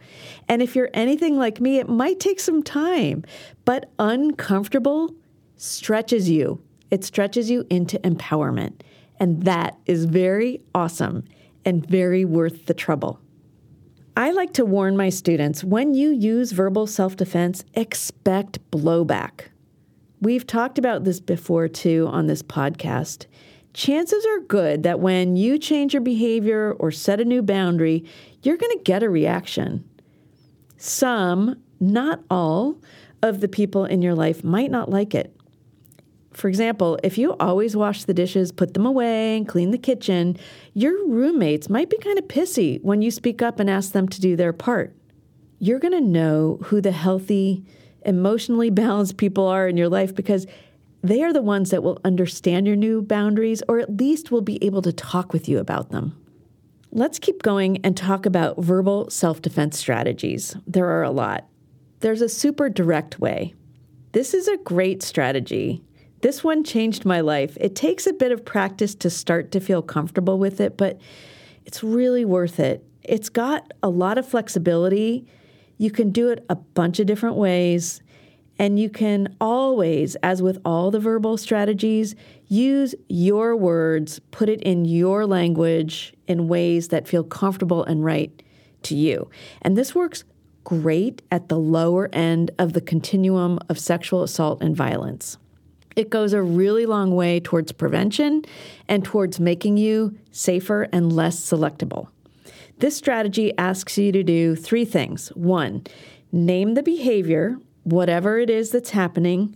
And 0.47 0.61
if 0.61 0.73
you're 0.73 0.89
anything 0.93 1.35
like 1.35 1.59
me, 1.59 1.77
it 1.77 1.89
might 1.89 2.21
take 2.21 2.39
some 2.39 2.63
time, 2.63 3.25
but 3.65 3.91
uncomfortable 3.99 5.13
stretches 5.57 6.29
you. 6.29 6.61
It 6.91 7.03
stretches 7.03 7.51
you 7.51 7.67
into 7.69 7.99
empowerment. 7.99 8.83
And 9.19 9.43
that 9.43 9.77
is 9.85 10.05
very 10.05 10.61
awesome 10.73 11.25
and 11.65 11.85
very 11.85 12.23
worth 12.23 12.67
the 12.67 12.73
trouble. 12.73 13.19
I 14.17 14.31
like 14.31 14.53
to 14.53 14.65
warn 14.65 14.95
my 14.95 15.09
students 15.09 15.61
when 15.61 15.93
you 15.93 16.09
use 16.09 16.53
verbal 16.53 16.87
self 16.87 17.17
defense, 17.17 17.65
expect 17.73 18.59
blowback. 18.71 19.47
We've 20.21 20.47
talked 20.47 20.77
about 20.77 21.03
this 21.03 21.19
before 21.19 21.67
too 21.67 22.07
on 22.09 22.27
this 22.27 22.41
podcast. 22.41 23.25
Chances 23.73 24.25
are 24.25 24.39
good 24.39 24.83
that 24.83 25.01
when 25.01 25.35
you 25.35 25.59
change 25.59 25.93
your 25.93 26.01
behavior 26.01 26.71
or 26.79 26.91
set 26.91 27.19
a 27.19 27.25
new 27.25 27.41
boundary, 27.41 28.05
you're 28.41 28.55
going 28.55 28.77
to 28.77 28.83
get 28.85 29.03
a 29.03 29.09
reaction. 29.09 29.83
Some, 30.77 31.61
not 31.81 32.23
all, 32.29 32.77
of 33.21 33.41
the 33.41 33.49
people 33.49 33.83
in 33.83 34.01
your 34.01 34.15
life 34.15 34.45
might 34.45 34.71
not 34.71 34.89
like 34.89 35.13
it. 35.13 35.34
For 36.35 36.49
example, 36.49 36.99
if 37.01 37.17
you 37.17 37.33
always 37.39 37.77
wash 37.77 38.03
the 38.03 38.13
dishes, 38.13 38.51
put 38.51 38.73
them 38.73 38.85
away, 38.85 39.37
and 39.37 39.47
clean 39.47 39.71
the 39.71 39.77
kitchen, 39.77 40.37
your 40.73 41.07
roommates 41.07 41.69
might 41.69 41.89
be 41.89 41.97
kind 41.97 42.19
of 42.19 42.27
pissy 42.27 42.81
when 42.83 43.01
you 43.01 43.09
speak 43.09 43.41
up 43.41 43.57
and 43.57 43.69
ask 43.69 43.93
them 43.93 44.09
to 44.09 44.19
do 44.19 44.35
their 44.35 44.51
part. 44.51 44.93
You're 45.59 45.79
going 45.79 45.93
to 45.93 46.01
know 46.01 46.59
who 46.65 46.81
the 46.81 46.91
healthy, 46.91 47.63
emotionally 48.05 48.69
balanced 48.69 49.15
people 49.15 49.47
are 49.47 49.69
in 49.69 49.77
your 49.77 49.87
life 49.87 50.13
because 50.13 50.45
they 51.01 51.23
are 51.23 51.31
the 51.31 51.41
ones 51.41 51.69
that 51.69 51.83
will 51.83 52.01
understand 52.03 52.67
your 52.67 52.75
new 52.75 53.01
boundaries 53.01 53.63
or 53.69 53.79
at 53.79 53.95
least 53.95 54.29
will 54.29 54.41
be 54.41 54.61
able 54.61 54.81
to 54.81 54.91
talk 54.91 55.31
with 55.31 55.47
you 55.47 55.59
about 55.59 55.91
them. 55.91 56.17
Let's 56.91 57.17
keep 57.17 57.43
going 57.43 57.77
and 57.85 57.95
talk 57.95 58.25
about 58.25 58.61
verbal 58.61 59.09
self 59.09 59.41
defense 59.41 59.77
strategies. 59.77 60.57
There 60.67 60.87
are 60.87 61.03
a 61.03 61.11
lot. 61.11 61.47
There's 62.01 62.21
a 62.21 62.29
super 62.29 62.69
direct 62.69 63.19
way. 63.19 63.53
This 64.11 64.33
is 64.33 64.49
a 64.49 64.57
great 64.57 65.01
strategy 65.01 65.81
this 66.25 66.43
one 66.43 66.63
changed 66.63 67.05
my 67.05 67.21
life. 67.21 67.55
It 67.61 67.75
takes 67.75 68.07
a 68.07 68.11
bit 68.11 68.31
of 68.31 68.43
practice 68.43 68.95
to 68.95 69.11
start 69.11 69.51
to 69.51 69.59
feel 69.59 69.83
comfortable 69.83 70.39
with 70.39 70.59
it, 70.59 70.75
but 70.75 70.99
it's 71.65 71.83
really 71.83 72.25
worth 72.25 72.59
it. 72.59 72.83
It's 73.03 73.29
got 73.29 73.71
a 73.83 73.89
lot 73.89 74.17
of 74.17 74.27
flexibility. 74.27 75.27
You 75.77 75.91
can 75.91 76.09
do 76.09 76.29
it 76.29 76.43
a 76.49 76.55
bunch 76.55 76.99
of 76.99 77.05
different 77.05 77.35
ways. 77.35 78.01
And 78.57 78.79
you 78.79 78.89
can 78.89 79.35
always, 79.39 80.15
as 80.23 80.41
with 80.41 80.57
all 80.65 80.89
the 80.89 80.99
verbal 80.99 81.37
strategies, 81.37 82.15
use 82.47 82.95
your 83.07 83.55
words, 83.55 84.17
put 84.31 84.49
it 84.49 84.63
in 84.63 84.83
your 84.83 85.27
language 85.27 86.11
in 86.25 86.47
ways 86.47 86.87
that 86.87 87.07
feel 87.07 87.23
comfortable 87.23 87.83
and 87.83 88.03
right 88.03 88.41
to 88.81 88.95
you. 88.95 89.29
And 89.61 89.77
this 89.77 89.93
works 89.93 90.23
great 90.63 91.21
at 91.29 91.49
the 91.49 91.59
lower 91.59 92.09
end 92.11 92.49
of 92.57 92.73
the 92.73 92.81
continuum 92.81 93.59
of 93.69 93.77
sexual 93.77 94.23
assault 94.23 94.63
and 94.63 94.75
violence. 94.75 95.37
It 95.95 96.09
goes 96.09 96.33
a 96.33 96.41
really 96.41 96.85
long 96.85 97.15
way 97.15 97.39
towards 97.39 97.71
prevention 97.71 98.43
and 98.87 99.03
towards 99.03 99.39
making 99.39 99.77
you 99.77 100.17
safer 100.31 100.83
and 100.91 101.13
less 101.13 101.39
selectable. 101.39 102.09
This 102.79 102.97
strategy 102.97 103.57
asks 103.57 103.97
you 103.97 104.11
to 104.11 104.23
do 104.23 104.55
three 104.55 104.83
things. 104.83 105.29
One, 105.29 105.85
name 106.31 106.73
the 106.73 106.83
behavior, 106.83 107.57
whatever 107.83 108.37
it 108.39 108.49
is 108.49 108.71
that's 108.71 108.89
happening. 108.89 109.55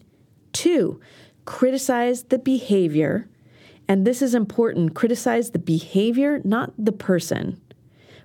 Two, 0.54 1.02
criticize 1.46 2.24
the 2.24 2.40
behavior. 2.40 3.28
And 3.90 4.06
this 4.06 4.22
is 4.22 4.36
important 4.36 4.94
criticize 4.94 5.52
the 5.52 5.60
behavior, 5.60 6.40
not 6.46 6.72
the 6.78 6.92
person. 6.92 7.60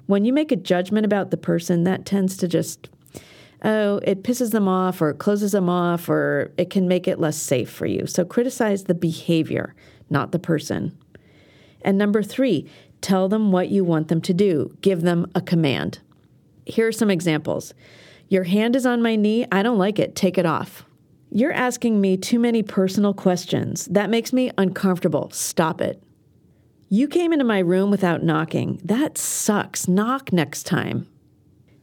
When 0.07 0.25
you 0.25 0.33
make 0.33 0.53
a 0.53 0.57
judgment 0.57 1.07
about 1.07 1.31
the 1.31 1.39
person, 1.39 1.85
that 1.85 2.05
tends 2.05 2.37
to 2.37 2.47
just, 2.47 2.91
oh, 3.65 3.99
it 4.05 4.23
pisses 4.23 4.51
them 4.51 4.69
off 4.69 5.01
or 5.01 5.11
it 5.11 5.19
closes 5.19 5.53
them 5.53 5.69
off 5.69 6.09
or 6.09 6.53
it 6.57 6.71
can 6.71 6.87
make 6.87 7.09
it 7.09 7.19
less 7.19 7.37
safe 7.37 7.71
for 7.71 7.87
you. 7.87 8.07
So 8.07 8.25
criticize 8.25 8.85
the 8.85 8.95
behavior, 8.95 9.75
not 10.11 10.31
the 10.31 10.39
person. 10.39 10.97
And 11.83 11.99
number 11.99 12.23
three, 12.23 12.69
tell 13.01 13.29
them 13.29 13.51
what 13.51 13.71
you 13.71 13.83
want 13.83 14.09
them 14.09 14.21
to 14.23 14.35
do, 14.35 14.77
give 14.81 15.03
them 15.03 15.31
a 15.35 15.41
command. 15.41 16.01
Here 16.67 16.87
are 16.87 16.93
some 16.93 17.11
examples. 17.11 17.75
Your 18.29 18.45
hand 18.45 18.77
is 18.77 18.87
on 18.87 19.03
my 19.03 19.17
knee. 19.17 19.47
I 19.53 19.63
don't 19.63 19.79
like 19.79 19.99
it. 19.99 20.15
Take 20.15 20.39
it 20.39 20.47
off. 20.47 20.85
You're 21.31 21.53
asking 21.53 22.01
me 22.01 22.17
too 22.17 22.39
many 22.39 22.63
personal 22.63 23.13
questions. 23.13 23.87
That 23.87 24.09
makes 24.09 24.33
me 24.33 24.51
uncomfortable. 24.57 25.31
Stop 25.31 25.81
it. 25.81 26.03
You 26.89 27.09
came 27.09 27.33
into 27.33 27.45
my 27.45 27.59
room 27.59 27.91
without 27.91 28.23
knocking. 28.23 28.81
That 28.85 29.19
sucks. 29.19 29.89
Knock 29.89 30.33
next 30.33 30.63
time. 30.63 31.09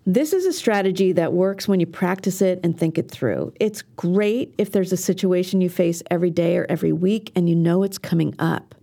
This 0.06 0.34
is 0.34 0.46
a 0.46 0.54
strategy 0.54 1.12
that 1.12 1.32
works 1.32 1.68
when 1.68 1.80
you 1.80 1.86
practice 1.86 2.42
it 2.42 2.60
and 2.64 2.78
think 2.78 2.98
it 2.98 3.12
through. 3.12 3.54
It's 3.60 3.84
great 3.84 4.54
if 4.58 4.72
there's 4.72 4.92
a 4.92 4.98
situation 4.98 5.62
you 5.62 5.70
face 5.70 6.02
every 6.10 6.32
day 6.32 6.58
or 6.58 6.66
every 6.70 6.92
week 6.92 7.32
and 7.36 7.48
you 7.48 7.56
know 7.56 7.84
it's 7.84 8.00
coming 8.00 8.34
up. 8.40 8.74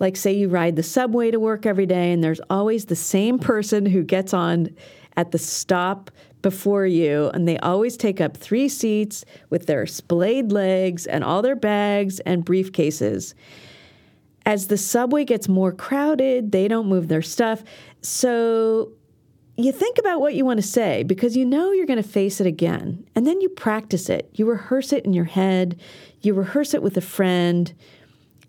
Like, 0.00 0.16
say 0.16 0.32
you 0.32 0.48
ride 0.48 0.74
the 0.74 0.82
subway 0.82 1.30
to 1.30 1.38
work 1.38 1.64
every 1.64 1.86
day 1.86 2.12
and 2.12 2.24
there's 2.24 2.40
always 2.50 2.86
the 2.86 2.96
same 2.96 3.38
person 3.38 3.86
who 3.86 4.02
gets 4.02 4.34
on 4.34 4.74
at 5.16 5.30
the 5.30 5.38
stop 5.38 6.10
before 6.42 6.86
you, 6.86 7.30
and 7.32 7.48
they 7.48 7.56
always 7.58 7.96
take 7.96 8.20
up 8.20 8.36
three 8.36 8.68
seats 8.68 9.24
with 9.48 9.66
their 9.66 9.86
splayed 9.86 10.52
legs 10.52 11.06
and 11.06 11.24
all 11.24 11.40
their 11.40 11.56
bags 11.56 12.20
and 12.20 12.44
briefcases. 12.44 13.32
As 14.44 14.66
the 14.66 14.76
subway 14.76 15.24
gets 15.24 15.48
more 15.48 15.72
crowded, 15.72 16.52
they 16.52 16.68
don't 16.68 16.86
move 16.86 17.08
their 17.08 17.22
stuff. 17.22 17.64
So 18.02 18.92
you 19.56 19.70
think 19.70 19.98
about 19.98 20.20
what 20.20 20.34
you 20.34 20.44
want 20.44 20.58
to 20.58 20.66
say 20.66 21.04
because 21.04 21.36
you 21.36 21.44
know 21.44 21.70
you're 21.70 21.86
going 21.86 22.02
to 22.02 22.08
face 22.08 22.40
it 22.40 22.46
again. 22.46 23.06
And 23.14 23.26
then 23.26 23.40
you 23.40 23.48
practice 23.48 24.08
it. 24.08 24.28
You 24.34 24.46
rehearse 24.46 24.92
it 24.92 25.04
in 25.04 25.12
your 25.12 25.26
head, 25.26 25.80
you 26.22 26.34
rehearse 26.34 26.74
it 26.74 26.82
with 26.82 26.96
a 26.96 27.00
friend, 27.00 27.72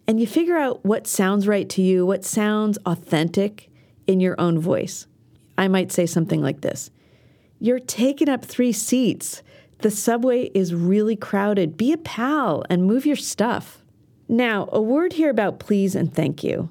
and 0.08 0.20
you 0.20 0.28
figure 0.28 0.58
out 0.58 0.84
what 0.86 1.08
sounds 1.08 1.48
right 1.48 1.70
to 1.70 1.82
you, 1.82 2.06
what 2.06 2.26
sounds 2.26 2.78
authentic 2.86 3.70
in 4.08 4.20
your 4.20 4.40
own 4.40 4.60
voice. 4.60 5.08
I 5.58 5.68
might 5.68 5.92
say 5.92 6.06
something 6.06 6.42
like 6.42 6.62
this 6.62 6.90
You're 7.60 7.80
taking 7.80 8.30
up 8.30 8.44
three 8.44 8.72
seats. 8.72 9.44
The 9.80 9.92
subway 9.92 10.46
is 10.56 10.74
really 10.74 11.16
crowded. 11.16 11.78
Be 11.78 11.92
a 11.92 11.98
pal 11.98 12.64
and 12.70 12.86
move 12.86 13.06
your 13.06 13.16
stuff. 13.16 13.84
Now, 14.28 14.70
a 14.72 14.82
word 14.82 15.14
here 15.14 15.30
about 15.30 15.60
please 15.60 15.96
and 15.96 16.12
thank 16.12 16.44
you. 16.44 16.70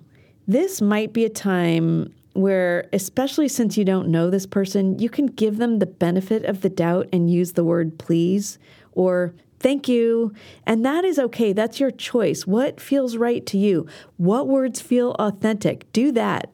This 0.48 0.80
might 0.80 1.12
be 1.12 1.24
a 1.24 1.30
time 1.30 2.12
where, 2.34 2.88
especially 2.92 3.48
since 3.48 3.78
you 3.78 3.84
don't 3.84 4.08
know 4.08 4.28
this 4.28 4.46
person, 4.46 4.98
you 4.98 5.08
can 5.08 5.26
give 5.26 5.56
them 5.56 5.78
the 5.78 5.86
benefit 5.86 6.44
of 6.44 6.60
the 6.60 6.68
doubt 6.68 7.08
and 7.12 7.30
use 7.30 7.52
the 7.52 7.64
word 7.64 7.98
please 7.98 8.58
or 8.92 9.34
thank 9.60 9.88
you. 9.88 10.32
And 10.66 10.84
that 10.84 11.04
is 11.04 11.18
okay. 11.18 11.52
That's 11.52 11.80
your 11.80 11.90
choice. 11.90 12.46
What 12.46 12.80
feels 12.80 13.16
right 13.16 13.46
to 13.46 13.56
you? 13.56 13.86
What 14.16 14.48
words 14.48 14.80
feel 14.80 15.12
authentic? 15.12 15.90
Do 15.92 16.12
that. 16.12 16.50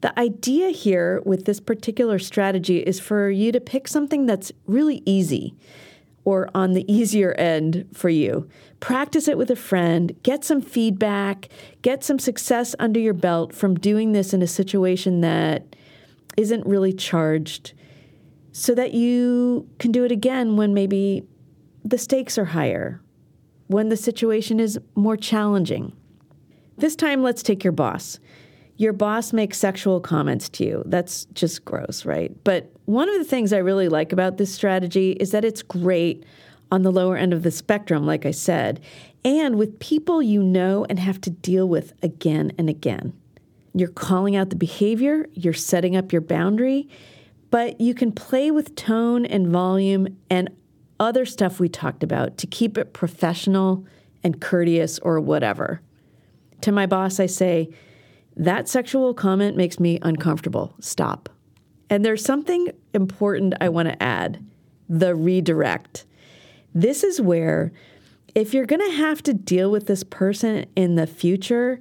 The 0.00 0.16
idea 0.18 0.70
here 0.70 1.20
with 1.24 1.44
this 1.44 1.58
particular 1.58 2.20
strategy 2.20 2.78
is 2.78 3.00
for 3.00 3.30
you 3.30 3.50
to 3.50 3.60
pick 3.60 3.88
something 3.88 4.26
that's 4.26 4.52
really 4.66 5.02
easy 5.04 5.56
or 6.24 6.48
on 6.54 6.72
the 6.72 6.90
easier 6.92 7.32
end 7.32 7.88
for 7.92 8.08
you. 8.08 8.48
Practice 8.80 9.26
it 9.26 9.36
with 9.36 9.50
a 9.50 9.56
friend, 9.56 10.16
get 10.22 10.44
some 10.44 10.60
feedback, 10.60 11.48
get 11.82 12.04
some 12.04 12.18
success 12.18 12.74
under 12.78 13.00
your 13.00 13.14
belt 13.14 13.52
from 13.52 13.74
doing 13.74 14.12
this 14.12 14.32
in 14.32 14.40
a 14.40 14.46
situation 14.46 15.20
that 15.20 15.76
isn't 16.36 16.64
really 16.66 16.92
charged 16.92 17.72
so 18.52 18.74
that 18.74 18.94
you 18.94 19.68
can 19.78 19.90
do 19.90 20.04
it 20.04 20.12
again 20.12 20.56
when 20.56 20.74
maybe 20.74 21.24
the 21.84 21.98
stakes 21.98 22.38
are 22.38 22.44
higher, 22.46 23.00
when 23.66 23.88
the 23.88 23.96
situation 23.96 24.60
is 24.60 24.78
more 24.94 25.16
challenging. 25.16 25.92
This 26.76 26.94
time, 26.94 27.22
let's 27.22 27.42
take 27.42 27.64
your 27.64 27.72
boss 27.72 28.20
your 28.78 28.92
boss 28.92 29.32
makes 29.32 29.58
sexual 29.58 30.00
comments 30.00 30.48
to 30.48 30.64
you. 30.64 30.82
That's 30.86 31.26
just 31.34 31.64
gross, 31.64 32.06
right? 32.06 32.32
But 32.44 32.72
one 32.86 33.08
of 33.08 33.18
the 33.18 33.24
things 33.24 33.52
I 33.52 33.58
really 33.58 33.88
like 33.88 34.12
about 34.12 34.38
this 34.38 34.54
strategy 34.54 35.12
is 35.12 35.32
that 35.32 35.44
it's 35.44 35.62
great 35.62 36.24
on 36.70 36.82
the 36.82 36.92
lower 36.92 37.16
end 37.16 37.32
of 37.32 37.42
the 37.42 37.50
spectrum, 37.50 38.04
like 38.06 38.26
I 38.26 38.30
said, 38.30 38.80
and 39.24 39.56
with 39.56 39.78
people 39.78 40.22
you 40.22 40.42
know 40.42 40.86
and 40.88 40.98
have 40.98 41.20
to 41.22 41.30
deal 41.30 41.68
with 41.68 41.92
again 42.02 42.52
and 42.58 42.68
again. 42.68 43.12
You're 43.74 43.88
calling 43.88 44.36
out 44.36 44.50
the 44.50 44.56
behavior, 44.56 45.28
you're 45.32 45.52
setting 45.52 45.96
up 45.96 46.12
your 46.12 46.20
boundary, 46.20 46.88
but 47.50 47.80
you 47.80 47.94
can 47.94 48.12
play 48.12 48.50
with 48.50 48.74
tone 48.74 49.24
and 49.24 49.48
volume 49.48 50.18
and 50.28 50.50
other 51.00 51.24
stuff 51.24 51.60
we 51.60 51.68
talked 51.68 52.02
about 52.02 52.36
to 52.38 52.46
keep 52.46 52.76
it 52.76 52.92
professional 52.92 53.86
and 54.24 54.40
courteous 54.40 54.98
or 54.98 55.20
whatever. 55.20 55.80
To 56.62 56.72
my 56.72 56.86
boss, 56.86 57.20
I 57.20 57.26
say, 57.26 57.70
that 58.36 58.68
sexual 58.68 59.14
comment 59.14 59.56
makes 59.56 59.80
me 59.80 59.98
uncomfortable. 60.02 60.74
Stop. 60.80 61.28
And 61.90 62.04
there's 62.04 62.24
something 62.24 62.70
important 62.92 63.54
I 63.60 63.68
want 63.68 63.88
to 63.88 64.02
add 64.02 64.44
the 64.88 65.14
redirect. 65.14 66.04
This 66.80 67.02
is 67.02 67.20
where, 67.20 67.72
if 68.36 68.54
you're 68.54 68.64
going 68.64 68.88
to 68.88 68.96
have 68.98 69.20
to 69.24 69.34
deal 69.34 69.68
with 69.68 69.88
this 69.88 70.04
person 70.04 70.64
in 70.76 70.94
the 70.94 71.08
future, 71.08 71.80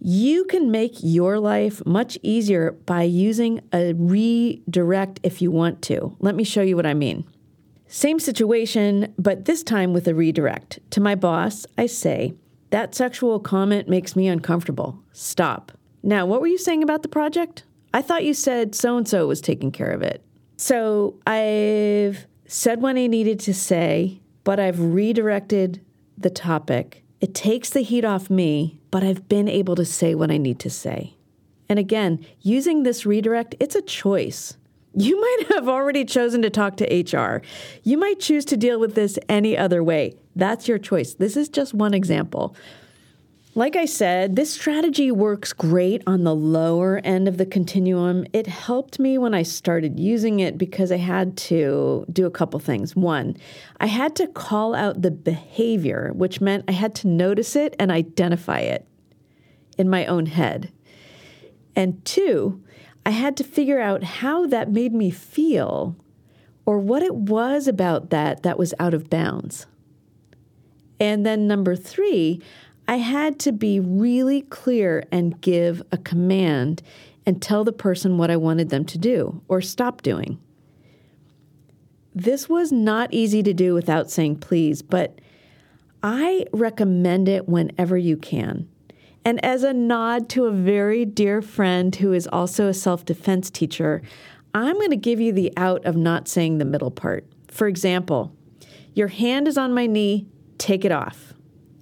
you 0.00 0.46
can 0.46 0.70
make 0.70 0.94
your 1.02 1.38
life 1.38 1.84
much 1.84 2.16
easier 2.22 2.72
by 2.72 3.02
using 3.02 3.60
a 3.70 3.92
redirect 3.92 5.20
if 5.22 5.42
you 5.42 5.50
want 5.50 5.82
to. 5.82 6.16
Let 6.20 6.34
me 6.36 6.42
show 6.42 6.62
you 6.62 6.74
what 6.74 6.86
I 6.86 6.94
mean. 6.94 7.26
Same 7.86 8.18
situation, 8.18 9.12
but 9.18 9.44
this 9.44 9.62
time 9.62 9.92
with 9.92 10.08
a 10.08 10.14
redirect. 10.14 10.78
To 10.92 11.02
my 11.02 11.14
boss, 11.14 11.66
I 11.76 11.84
say, 11.84 12.32
that 12.70 12.94
sexual 12.94 13.38
comment 13.40 13.90
makes 13.90 14.16
me 14.16 14.26
uncomfortable. 14.26 14.98
Stop. 15.12 15.70
Now, 16.02 16.24
what 16.24 16.40
were 16.40 16.46
you 16.46 16.56
saying 16.56 16.82
about 16.82 17.02
the 17.02 17.08
project? 17.08 17.64
I 17.92 18.00
thought 18.00 18.24
you 18.24 18.32
said 18.32 18.74
so 18.74 18.96
and 18.96 19.06
so 19.06 19.26
was 19.26 19.42
taking 19.42 19.70
care 19.70 19.90
of 19.90 20.00
it. 20.00 20.24
So 20.56 21.20
I've 21.26 22.26
said 22.46 22.82
what 22.82 22.96
I 22.96 23.06
needed 23.06 23.40
to 23.40 23.54
say, 23.54 24.20
but 24.44 24.60
I've 24.60 24.80
redirected 24.80 25.80
the 26.16 26.30
topic. 26.30 27.02
It 27.20 27.34
takes 27.34 27.70
the 27.70 27.82
heat 27.82 28.04
off 28.04 28.28
me, 28.28 28.80
but 28.90 29.02
I've 29.02 29.28
been 29.28 29.48
able 29.48 29.76
to 29.76 29.84
say 29.84 30.14
what 30.14 30.30
I 30.30 30.36
need 30.36 30.58
to 30.60 30.70
say. 30.70 31.16
And 31.68 31.78
again, 31.78 32.24
using 32.40 32.82
this 32.82 33.06
redirect, 33.06 33.54
it's 33.58 33.74
a 33.74 33.82
choice. 33.82 34.56
You 34.94 35.20
might 35.38 35.46
have 35.54 35.68
already 35.68 36.04
chosen 36.04 36.42
to 36.42 36.50
talk 36.50 36.76
to 36.76 37.16
HR. 37.16 37.42
You 37.82 37.96
might 37.96 38.20
choose 38.20 38.44
to 38.46 38.56
deal 38.56 38.78
with 38.78 38.94
this 38.94 39.18
any 39.28 39.56
other 39.56 39.82
way. 39.82 40.14
That's 40.36 40.68
your 40.68 40.78
choice. 40.78 41.14
This 41.14 41.36
is 41.36 41.48
just 41.48 41.74
one 41.74 41.94
example. 41.94 42.54
Like 43.56 43.76
I 43.76 43.84
said, 43.84 44.34
this 44.34 44.52
strategy 44.52 45.12
works 45.12 45.52
great 45.52 46.02
on 46.08 46.24
the 46.24 46.34
lower 46.34 47.00
end 47.04 47.28
of 47.28 47.36
the 47.36 47.46
continuum. 47.46 48.26
It 48.32 48.48
helped 48.48 48.98
me 48.98 49.16
when 49.16 49.32
I 49.32 49.44
started 49.44 50.00
using 50.00 50.40
it 50.40 50.58
because 50.58 50.90
I 50.90 50.96
had 50.96 51.36
to 51.36 52.04
do 52.12 52.26
a 52.26 52.32
couple 52.32 52.58
things. 52.58 52.96
One, 52.96 53.36
I 53.78 53.86
had 53.86 54.16
to 54.16 54.26
call 54.26 54.74
out 54.74 55.02
the 55.02 55.12
behavior, 55.12 56.10
which 56.16 56.40
meant 56.40 56.64
I 56.66 56.72
had 56.72 56.96
to 56.96 57.06
notice 57.06 57.54
it 57.54 57.76
and 57.78 57.92
identify 57.92 58.58
it 58.58 58.88
in 59.78 59.88
my 59.88 60.04
own 60.06 60.26
head. 60.26 60.72
And 61.76 62.04
two, 62.04 62.60
I 63.06 63.10
had 63.10 63.36
to 63.36 63.44
figure 63.44 63.80
out 63.80 64.02
how 64.02 64.48
that 64.48 64.72
made 64.72 64.92
me 64.92 65.10
feel 65.10 65.94
or 66.66 66.80
what 66.80 67.04
it 67.04 67.14
was 67.14 67.68
about 67.68 68.10
that 68.10 68.42
that 68.42 68.58
was 68.58 68.74
out 68.80 68.94
of 68.94 69.08
bounds. 69.08 69.66
And 71.00 71.26
then 71.26 71.46
number 71.46 71.76
three, 71.76 72.40
I 72.86 72.96
had 72.96 73.38
to 73.40 73.52
be 73.52 73.80
really 73.80 74.42
clear 74.42 75.04
and 75.10 75.40
give 75.40 75.82
a 75.90 75.96
command 75.96 76.82
and 77.26 77.40
tell 77.40 77.64
the 77.64 77.72
person 77.72 78.18
what 78.18 78.30
I 78.30 78.36
wanted 78.36 78.68
them 78.68 78.84
to 78.86 78.98
do 78.98 79.42
or 79.48 79.60
stop 79.60 80.02
doing. 80.02 80.38
This 82.14 82.48
was 82.48 82.70
not 82.70 83.12
easy 83.12 83.42
to 83.42 83.54
do 83.54 83.74
without 83.74 84.10
saying 84.10 84.36
please, 84.36 84.82
but 84.82 85.18
I 86.02 86.44
recommend 86.52 87.28
it 87.28 87.48
whenever 87.48 87.96
you 87.96 88.16
can. 88.16 88.68
And 89.24 89.42
as 89.42 89.62
a 89.62 89.72
nod 89.72 90.28
to 90.30 90.44
a 90.44 90.52
very 90.52 91.06
dear 91.06 91.40
friend 91.40 91.96
who 91.96 92.12
is 92.12 92.26
also 92.26 92.68
a 92.68 92.74
self 92.74 93.06
defense 93.06 93.50
teacher, 93.50 94.02
I'm 94.52 94.74
going 94.74 94.90
to 94.90 94.96
give 94.96 95.18
you 95.18 95.32
the 95.32 95.52
out 95.56 95.84
of 95.86 95.96
not 95.96 96.28
saying 96.28 96.58
the 96.58 96.64
middle 96.66 96.90
part. 96.90 97.26
For 97.48 97.66
example, 97.66 98.36
your 98.92 99.08
hand 99.08 99.48
is 99.48 99.56
on 99.56 99.72
my 99.72 99.86
knee, 99.86 100.26
take 100.58 100.84
it 100.84 100.92
off. 100.92 101.32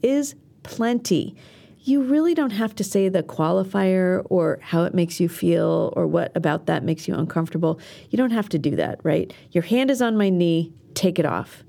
Is 0.03 0.37
plenty. 0.63 1.37
You 1.85 2.03
really 2.03 2.35
don't 2.35 2.51
have 2.51 2.75
to 2.77 2.85
say 2.85 3.09
the 3.09 3.23
qualifier 3.23 4.25
or 4.31 4.61
how 4.63 4.85
it 4.85 4.95
makes 4.95 5.19
you 5.19 5.29
feel 5.29 5.93
or 5.97 6.07
what 6.07 6.31
about 6.37 6.67
that 6.67 6.85
makes 6.85 7.09
you 7.09 7.15
uncomfortable. 7.15 7.81
You 8.11 8.17
don't 8.17 8.31
have 8.31 8.49
to 8.51 8.59
do 8.59 8.77
that, 8.77 9.01
right? 9.03 9.33
Your 9.51 9.63
hand 9.63 9.91
is 9.91 10.01
on 10.01 10.17
my 10.17 10.29
knee, 10.29 10.73
take 10.95 11.19
it 11.19 11.27
off. 11.27 11.65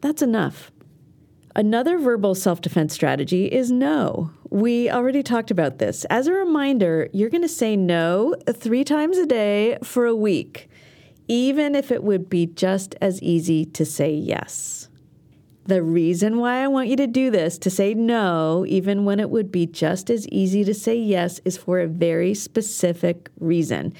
That's 0.00 0.22
enough. 0.22 0.72
Another 1.56 1.98
verbal 1.98 2.34
self 2.34 2.60
defense 2.60 2.92
strategy 2.92 3.46
is 3.46 3.70
no. 3.70 4.30
we 4.50 4.90
already 4.90 5.22
talked 5.22 5.50
about 5.50 5.78
this. 5.78 6.04
As 6.06 6.26
a 6.26 6.32
reminder, 6.32 7.08
you're 7.12 7.30
going 7.30 7.42
to 7.42 7.48
say 7.48 7.76
no 7.76 8.34
three 8.52 8.84
times 8.84 9.18
a 9.18 9.26
day 9.26 9.78
for 9.82 10.06
a 10.06 10.14
week, 10.16 10.68
even 11.28 11.74
if 11.74 11.90
it 11.92 12.02
would 12.02 12.28
be 12.28 12.46
just 12.46 12.96
as 13.00 13.22
easy 13.22 13.64
to 13.66 13.84
say 13.84 14.12
yes. 14.12 14.88
The 15.66 15.82
reason 15.82 16.36
why 16.36 16.62
I 16.62 16.68
want 16.68 16.88
you 16.88 16.96
to 16.96 17.06
do 17.06 17.30
this, 17.30 17.56
to 17.58 17.70
say 17.70 17.94
no, 17.94 18.66
even 18.68 19.06
when 19.06 19.18
it 19.18 19.30
would 19.30 19.50
be 19.50 19.64
just 19.64 20.10
as 20.10 20.28
easy 20.28 20.62
to 20.62 20.74
say 20.74 20.94
yes, 20.94 21.40
is 21.46 21.56
for 21.56 21.80
a 21.80 21.86
very 21.86 22.34
specific 22.34 23.30
reason. 23.40 23.94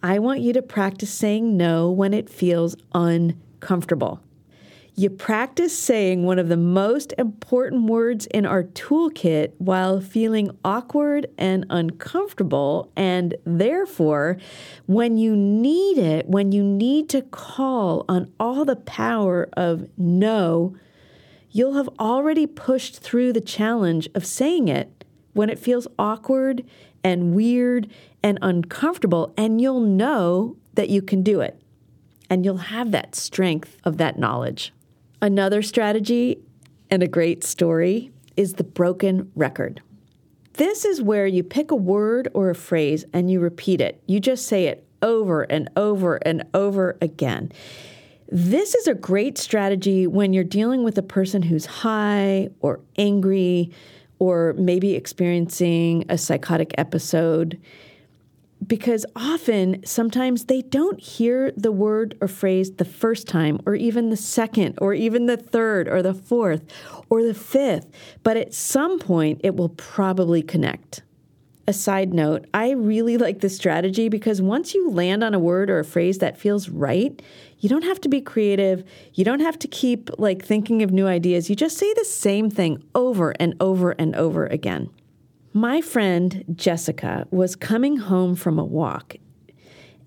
I 0.00 0.20
want 0.20 0.42
you 0.42 0.52
to 0.52 0.62
practice 0.62 1.12
saying 1.12 1.56
no 1.56 1.90
when 1.90 2.14
it 2.14 2.30
feels 2.30 2.76
uncomfortable. 2.94 4.20
You 4.94 5.10
practice 5.10 5.76
saying 5.76 6.24
one 6.24 6.38
of 6.38 6.48
the 6.48 6.56
most 6.56 7.14
important 7.18 7.90
words 7.90 8.26
in 8.26 8.46
our 8.46 8.62
toolkit 8.62 9.54
while 9.58 10.00
feeling 10.00 10.56
awkward 10.64 11.26
and 11.36 11.66
uncomfortable. 11.68 12.92
And 12.94 13.34
therefore, 13.44 14.38
when 14.86 15.16
you 15.16 15.34
need 15.34 15.98
it, 15.98 16.28
when 16.28 16.52
you 16.52 16.62
need 16.62 17.08
to 17.08 17.22
call 17.22 18.04
on 18.08 18.32
all 18.38 18.64
the 18.64 18.76
power 18.76 19.48
of 19.54 19.88
no, 19.96 20.76
you'll 21.58 21.74
have 21.74 21.90
already 21.98 22.46
pushed 22.46 23.00
through 23.00 23.32
the 23.32 23.40
challenge 23.40 24.08
of 24.14 24.24
saying 24.24 24.68
it 24.68 25.04
when 25.32 25.50
it 25.50 25.58
feels 25.58 25.88
awkward 25.98 26.64
and 27.02 27.34
weird 27.34 27.90
and 28.22 28.38
uncomfortable, 28.42 29.34
and 29.36 29.60
you'll 29.60 29.80
know 29.80 30.56
that 30.74 30.88
you 30.88 31.02
can 31.02 31.22
do 31.22 31.40
it. 31.40 31.60
And 32.30 32.44
you'll 32.44 32.58
have 32.58 32.92
that 32.92 33.16
strength 33.16 33.76
of 33.82 33.96
that 33.96 34.18
knowledge. 34.18 34.72
Another 35.20 35.60
strategy 35.62 36.38
and 36.90 37.02
a 37.02 37.08
great 37.08 37.42
story 37.42 38.12
is 38.36 38.54
the 38.54 38.64
broken 38.64 39.32
record. 39.34 39.82
This 40.54 40.84
is 40.84 41.02
where 41.02 41.26
you 41.26 41.42
pick 41.42 41.70
a 41.70 41.76
word 41.76 42.28
or 42.34 42.50
a 42.50 42.54
phrase 42.54 43.04
and 43.12 43.30
you 43.30 43.40
repeat 43.40 43.80
it. 43.80 44.00
You 44.06 44.20
just 44.20 44.46
say 44.46 44.66
it 44.66 44.86
over 45.02 45.42
and 45.42 45.68
over 45.76 46.16
and 46.16 46.44
over 46.54 46.96
again. 47.00 47.50
This 48.30 48.74
is 48.74 48.86
a 48.86 48.94
great 48.94 49.38
strategy 49.38 50.06
when 50.06 50.34
you're 50.34 50.44
dealing 50.44 50.84
with 50.84 50.98
a 50.98 51.02
person 51.02 51.40
who's 51.40 51.64
high 51.64 52.50
or 52.60 52.80
angry 52.98 53.72
or 54.18 54.54
maybe 54.58 54.94
experiencing 54.94 56.04
a 56.10 56.18
psychotic 56.18 56.74
episode. 56.76 57.58
Because 58.66 59.06
often, 59.16 59.82
sometimes 59.86 60.44
they 60.44 60.60
don't 60.60 61.00
hear 61.00 61.52
the 61.56 61.72
word 61.72 62.18
or 62.20 62.28
phrase 62.28 62.72
the 62.72 62.84
first 62.84 63.26
time, 63.26 63.60
or 63.64 63.74
even 63.74 64.10
the 64.10 64.16
second, 64.16 64.78
or 64.82 64.92
even 64.92 65.24
the 65.26 65.36
third, 65.36 65.88
or 65.88 66.02
the 66.02 66.12
fourth, 66.12 66.64
or 67.08 67.22
the 67.22 67.32
fifth. 67.32 67.86
But 68.24 68.36
at 68.36 68.52
some 68.52 68.98
point, 68.98 69.40
it 69.42 69.56
will 69.56 69.70
probably 69.70 70.42
connect 70.42 71.02
a 71.68 71.72
side 71.74 72.14
note, 72.14 72.46
I 72.54 72.70
really 72.70 73.18
like 73.18 73.40
this 73.40 73.54
strategy 73.54 74.08
because 74.08 74.40
once 74.40 74.72
you 74.72 74.90
land 74.90 75.22
on 75.22 75.34
a 75.34 75.38
word 75.38 75.68
or 75.68 75.78
a 75.78 75.84
phrase 75.84 76.16
that 76.18 76.38
feels 76.38 76.70
right, 76.70 77.20
you 77.58 77.68
don't 77.68 77.84
have 77.84 78.00
to 78.00 78.08
be 78.08 78.22
creative. 78.22 78.82
You 79.12 79.24
don't 79.24 79.40
have 79.40 79.58
to 79.58 79.68
keep 79.68 80.08
like 80.18 80.42
thinking 80.42 80.82
of 80.82 80.92
new 80.92 81.06
ideas. 81.06 81.50
You 81.50 81.56
just 81.56 81.76
say 81.76 81.92
the 81.92 82.06
same 82.06 82.48
thing 82.48 82.82
over 82.94 83.34
and 83.38 83.54
over 83.60 83.90
and 83.92 84.16
over 84.16 84.46
again. 84.46 84.88
My 85.52 85.82
friend 85.82 86.42
Jessica 86.54 87.28
was 87.30 87.54
coming 87.54 87.98
home 87.98 88.34
from 88.34 88.58
a 88.58 88.64
walk 88.64 89.16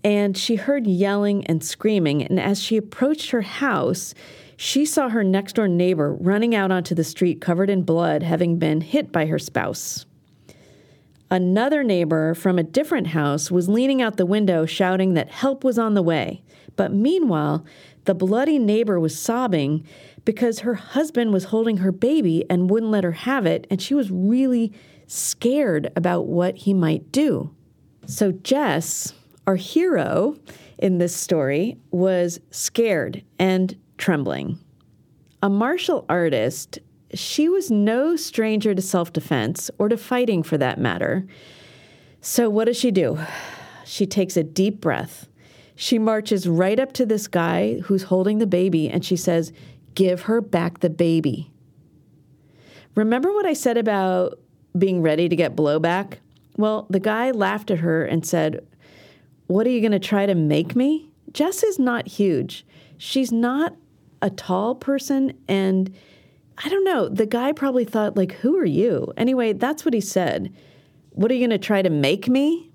and 0.04 0.36
she 0.36 0.56
heard 0.56 0.88
yelling 0.88 1.46
and 1.46 1.64
screaming. 1.64 2.24
And 2.24 2.40
as 2.40 2.60
she 2.60 2.76
approached 2.76 3.30
her 3.30 3.44
house, 3.44 4.16
she 4.58 4.84
saw 4.84 5.10
her 5.10 5.24
next 5.24 5.54
door 5.54 5.68
neighbor 5.68 6.12
running 6.16 6.56
out 6.56 6.72
onto 6.72 6.96
the 6.96 7.04
street 7.04 7.40
covered 7.40 7.70
in 7.70 7.84
blood, 7.84 8.24
having 8.24 8.58
been 8.58 8.82
hit 8.82 9.12
by 9.12 9.28
her 9.28 9.38
spouse. 9.38 10.08
Another 11.32 11.82
neighbor 11.82 12.34
from 12.34 12.60
a 12.60 12.64
different 12.64 13.08
house 13.08 13.50
was 13.50 13.70
leaning 13.70 14.02
out 14.02 14.18
the 14.18 14.26
window 14.26 14.66
shouting 14.66 15.14
that 15.14 15.32
help 15.32 15.64
was 15.64 15.80
on 15.80 15.94
the 15.94 16.02
way. 16.02 16.44
But 16.76 16.92
meanwhile, 16.92 17.66
the 18.04 18.14
bloody 18.14 18.60
neighbor 18.60 19.00
was 19.00 19.18
sobbing 19.18 19.88
because 20.26 20.60
her 20.60 20.74
husband 20.74 21.32
was 21.32 21.46
holding 21.46 21.78
her 21.78 21.94
baby 21.94 22.44
and 22.50 22.70
wouldn't 22.70 22.92
let 22.92 23.06
her 23.06 23.14
have 23.14 23.46
it, 23.46 23.66
and 23.70 23.82
she 23.82 23.94
was 23.94 24.12
really 24.12 24.74
scared 25.08 25.90
about 25.96 26.28
what 26.28 26.58
he 26.58 26.74
might 26.74 27.14
do. 27.14 27.56
So, 28.08 28.34
Jess, 28.34 29.14
our 29.48 29.56
hero 29.56 30.36
in 30.80 30.98
this 30.98 31.16
story, 31.16 31.78
was 31.92 32.42
scared 32.50 33.24
and 33.40 33.78
trembling. 33.98 34.60
A 35.42 35.50
martial 35.50 36.06
artist 36.10 36.80
she 37.14 37.50
was 37.50 37.70
no 37.70 38.16
stranger 38.16 38.74
to 38.74 38.82
self 38.82 39.12
defense 39.14 39.70
or 39.78 39.90
to 39.90 39.98
fighting 39.98 40.44
for 40.44 40.58
that 40.58 40.80
matter. 40.80 41.26
So, 42.22 42.50
what 42.50 42.66
does 42.66 42.78
she 42.78 42.92
do? 42.92 43.20
She 43.86 44.06
takes 44.06 44.38
a 44.38 44.44
deep 44.44 44.80
breath. 44.80 45.28
She 45.76 45.98
marches 45.98 46.48
right 46.48 46.80
up 46.80 46.94
to 46.94 47.06
this 47.06 47.28
guy 47.28 47.80
who's 47.80 48.04
holding 48.04 48.38
the 48.38 48.48
baby 48.48 48.90
and 48.90 49.04
she 49.04 49.16
says, 49.16 49.52
Give 49.96 50.22
her 50.22 50.40
back 50.40 50.80
the 50.80 50.90
baby. 50.90 51.52
Remember 52.96 53.34
what 53.34 53.46
I 53.46 53.54
said 53.54 53.78
about 53.78 54.40
being 54.78 55.02
ready 55.02 55.28
to 55.28 55.36
get 55.36 55.56
blowback? 55.56 56.18
Well, 56.58 56.86
the 56.90 57.00
guy 57.00 57.32
laughed 57.32 57.72
at 57.72 57.80
her 57.80 58.06
and 58.06 58.26
said, 58.26 58.66
What 59.48 59.66
are 59.66 59.72
you 59.72 59.82
going 59.82 59.92
to 59.92 60.00
try 60.00 60.26
to 60.26 60.36
make 60.36 60.76
me? 60.76 61.10
Jess 61.34 61.64
is 61.64 61.80
not 61.80 62.08
huge. 62.08 62.66
She's 62.98 63.32
not 63.32 63.76
a 64.22 64.30
tall 64.30 64.76
person 64.76 65.34
and 65.48 65.94
I 66.64 66.70
don't 66.70 66.84
know. 66.84 67.10
The 67.10 67.26
guy 67.26 67.52
probably 67.54 67.86
thought, 67.86 68.16
like, 68.16 68.34
who 68.34 68.58
are 68.58 68.66
you? 68.66 69.12
Anyway, 69.18 69.54
that's 69.54 69.84
what 69.84 69.94
he 69.94 70.02
said. 70.02 70.54
What 71.12 71.32
are 71.32 71.34
you 71.34 71.48
going 71.48 71.60
to 71.60 71.66
try 71.66 71.82
to 71.82 71.90
make 71.90 72.28
me? 72.28 72.72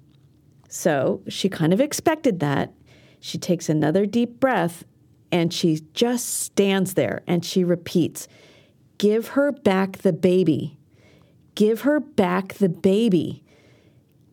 So 0.69 1.23
she 1.29 1.49
kind 1.49 1.73
of 1.73 1.81
expected 1.81 2.41
that. 2.41 2.73
She 3.21 3.39
takes 3.39 3.69
another 3.69 4.05
deep 4.07 4.41
breath 4.41 4.85
and 5.31 5.53
she 5.53 5.81
just 5.95 6.41
stands 6.41 6.95
there 6.95 7.23
and 7.27 7.45
she 7.45 7.65
repeats, 7.65 8.29
Give 8.99 9.29
her 9.29 9.53
back 9.53 9.99
the 9.99 10.13
baby. 10.13 10.79
Give 11.55 11.83
her 11.83 12.01
back 12.01 12.55
the 12.55 12.69
baby. 12.69 13.43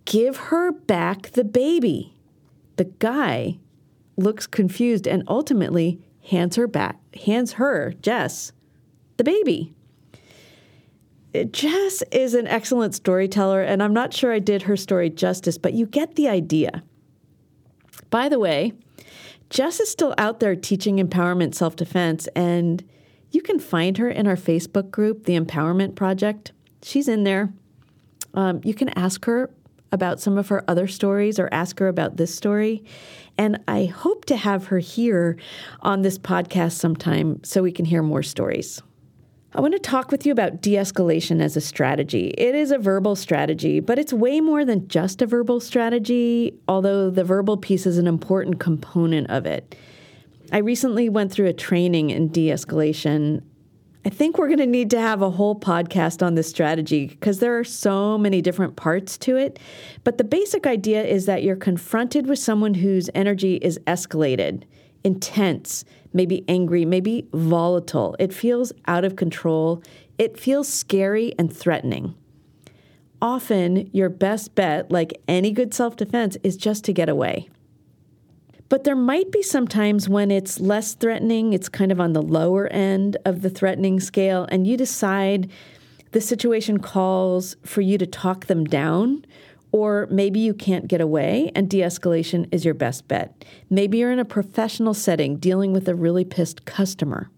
Give 0.05 0.37
her 0.37 0.71
back 0.71 1.31
the 1.31 1.43
baby. 1.43 2.13
The 2.77 2.85
guy 2.85 3.59
looks 4.17 4.47
confused 4.47 5.07
and 5.07 5.23
ultimately 5.27 6.01
hands 6.29 6.55
her 6.55 6.67
back, 6.67 6.99
hands 7.15 7.53
her, 7.53 7.93
Jess, 8.01 8.51
the 9.23 9.31
baby. 9.31 9.73
Jess 11.51 12.03
is 12.11 12.35
an 12.35 12.47
excellent 12.47 12.93
storyteller, 12.93 13.63
and 13.63 13.81
I'm 13.81 13.93
not 13.93 14.13
sure 14.13 14.31
I 14.31 14.39
did 14.39 14.63
her 14.63 14.77
story 14.77 15.09
justice, 15.09 15.57
but 15.57 15.73
you 15.73 15.87
get 15.87 16.15
the 16.15 16.27
idea. 16.27 16.83
By 18.11 18.29
the 18.29 18.37
way, 18.37 18.73
Jess 19.49 19.79
is 19.79 19.89
still 19.89 20.13
out 20.17 20.39
there 20.39 20.55
teaching 20.55 20.97
empowerment 20.97 21.55
self 21.55 21.75
defense, 21.75 22.27
and 22.35 22.83
you 23.31 23.41
can 23.41 23.59
find 23.59 23.97
her 23.97 24.09
in 24.09 24.27
our 24.27 24.35
Facebook 24.35 24.91
group, 24.91 25.25
The 25.25 25.39
Empowerment 25.39 25.95
Project. 25.95 26.51
She's 26.83 27.07
in 27.07 27.23
there. 27.23 27.51
Um, 28.35 28.61
you 28.63 28.75
can 28.75 28.89
ask 28.89 29.25
her 29.25 29.49
about 29.91 30.19
some 30.19 30.37
of 30.37 30.49
her 30.49 30.63
other 30.67 30.87
stories 30.87 31.39
or 31.39 31.49
ask 31.51 31.79
her 31.79 31.87
about 31.87 32.17
this 32.17 32.33
story. 32.33 32.83
And 33.37 33.59
I 33.67 33.85
hope 33.85 34.25
to 34.25 34.35
have 34.35 34.67
her 34.67 34.79
here 34.79 35.37
on 35.81 36.01
this 36.01 36.19
podcast 36.19 36.73
sometime 36.73 37.43
so 37.43 37.63
we 37.63 37.71
can 37.71 37.85
hear 37.85 38.03
more 38.03 38.23
stories. 38.23 38.81
I 39.55 39.61
want 39.61 39.73
to 39.73 39.79
talk 39.79 40.11
with 40.11 40.25
you 40.25 40.31
about 40.31 40.61
de 40.61 40.73
escalation 40.73 41.39
as 41.39 41.55
a 41.55 41.61
strategy. 41.61 42.33
It 42.39 42.55
is 42.55 42.71
a 42.71 42.79
verbal 42.79 43.15
strategy, 43.15 43.79
but 43.79 43.99
it's 43.99 44.11
way 44.11 44.41
more 44.41 44.65
than 44.65 44.87
just 44.87 45.21
a 45.21 45.27
verbal 45.27 45.59
strategy, 45.59 46.55
although 46.67 47.11
the 47.11 47.23
verbal 47.23 47.57
piece 47.57 47.85
is 47.85 47.99
an 47.99 48.07
important 48.07 48.59
component 48.59 49.29
of 49.29 49.45
it. 49.45 49.75
I 50.51 50.57
recently 50.57 51.07
went 51.07 51.31
through 51.31 51.45
a 51.45 51.53
training 51.53 52.09
in 52.09 52.29
de 52.29 52.47
escalation. 52.47 53.43
I 54.03 54.09
think 54.09 54.39
we're 54.39 54.47
going 54.47 54.57
to 54.57 54.65
need 54.65 54.89
to 54.89 54.99
have 54.99 55.21
a 55.21 55.29
whole 55.29 55.59
podcast 55.59 56.25
on 56.25 56.33
this 56.33 56.49
strategy 56.49 57.05
because 57.05 57.37
there 57.37 57.57
are 57.59 57.63
so 57.63 58.17
many 58.17 58.41
different 58.41 58.75
parts 58.75 59.19
to 59.19 59.35
it. 59.37 59.59
But 60.03 60.17
the 60.17 60.23
basic 60.23 60.65
idea 60.65 61.03
is 61.03 61.27
that 61.27 61.43
you're 61.43 61.55
confronted 61.55 62.25
with 62.25 62.39
someone 62.39 62.73
whose 62.73 63.07
energy 63.13 63.57
is 63.57 63.77
escalated, 63.85 64.63
intense, 65.03 65.85
maybe 66.13 66.43
angry, 66.47 66.85
maybe 66.85 67.27
volatile. 67.33 68.15
It 68.19 68.33
feels 68.33 68.71
out 68.87 69.05
of 69.05 69.15
control. 69.15 69.81
It 70.17 70.39
feels 70.39 70.67
scary 70.67 71.33
and 71.37 71.55
threatening. 71.55 72.15
Often, 73.21 73.89
your 73.93 74.09
best 74.09 74.53
bet, 74.53 74.91
like 74.91 75.21
any 75.27 75.51
good 75.51 75.73
self 75.73 75.95
defense, 75.95 76.37
is 76.43 76.57
just 76.57 76.83
to 76.85 76.93
get 76.93 77.09
away. 77.09 77.49
But 78.69 78.83
there 78.83 78.95
might 78.95 79.31
be 79.31 79.43
some 79.43 79.67
times 79.67 80.09
when 80.09 80.31
it's 80.31 80.59
less 80.59 80.93
threatening, 80.93 81.53
it's 81.53 81.69
kind 81.69 81.91
of 81.91 81.99
on 81.99 82.13
the 82.13 82.21
lower 82.21 82.67
end 82.67 83.17
of 83.23 83.41
the 83.41 83.49
threatening 83.49 83.99
scale, 83.99 84.47
and 84.51 84.65
you 84.65 84.77
decide 84.77 85.49
the 86.11 86.21
situation 86.21 86.79
calls 86.79 87.55
for 87.63 87.81
you 87.81 87.97
to 87.97 88.05
talk 88.05 88.45
them 88.47 88.65
down 88.65 89.25
or 89.73 90.07
maybe 90.11 90.39
you 90.39 90.53
can't 90.53 90.87
get 90.87 91.01
away 91.01 91.51
and 91.55 91.67
de 91.69 91.79
escalation 91.79 92.47
is 92.53 92.63
your 92.63 92.75
best 92.75 93.07
bet. 93.07 93.43
Maybe 93.69 93.97
you're 93.97 94.11
in 94.11 94.19
a 94.19 94.25
professional 94.25 94.93
setting 94.93 95.37
dealing 95.37 95.73
with 95.73 95.89
a 95.89 95.95
really 95.95 96.23
pissed 96.23 96.63
customer. 96.63 97.29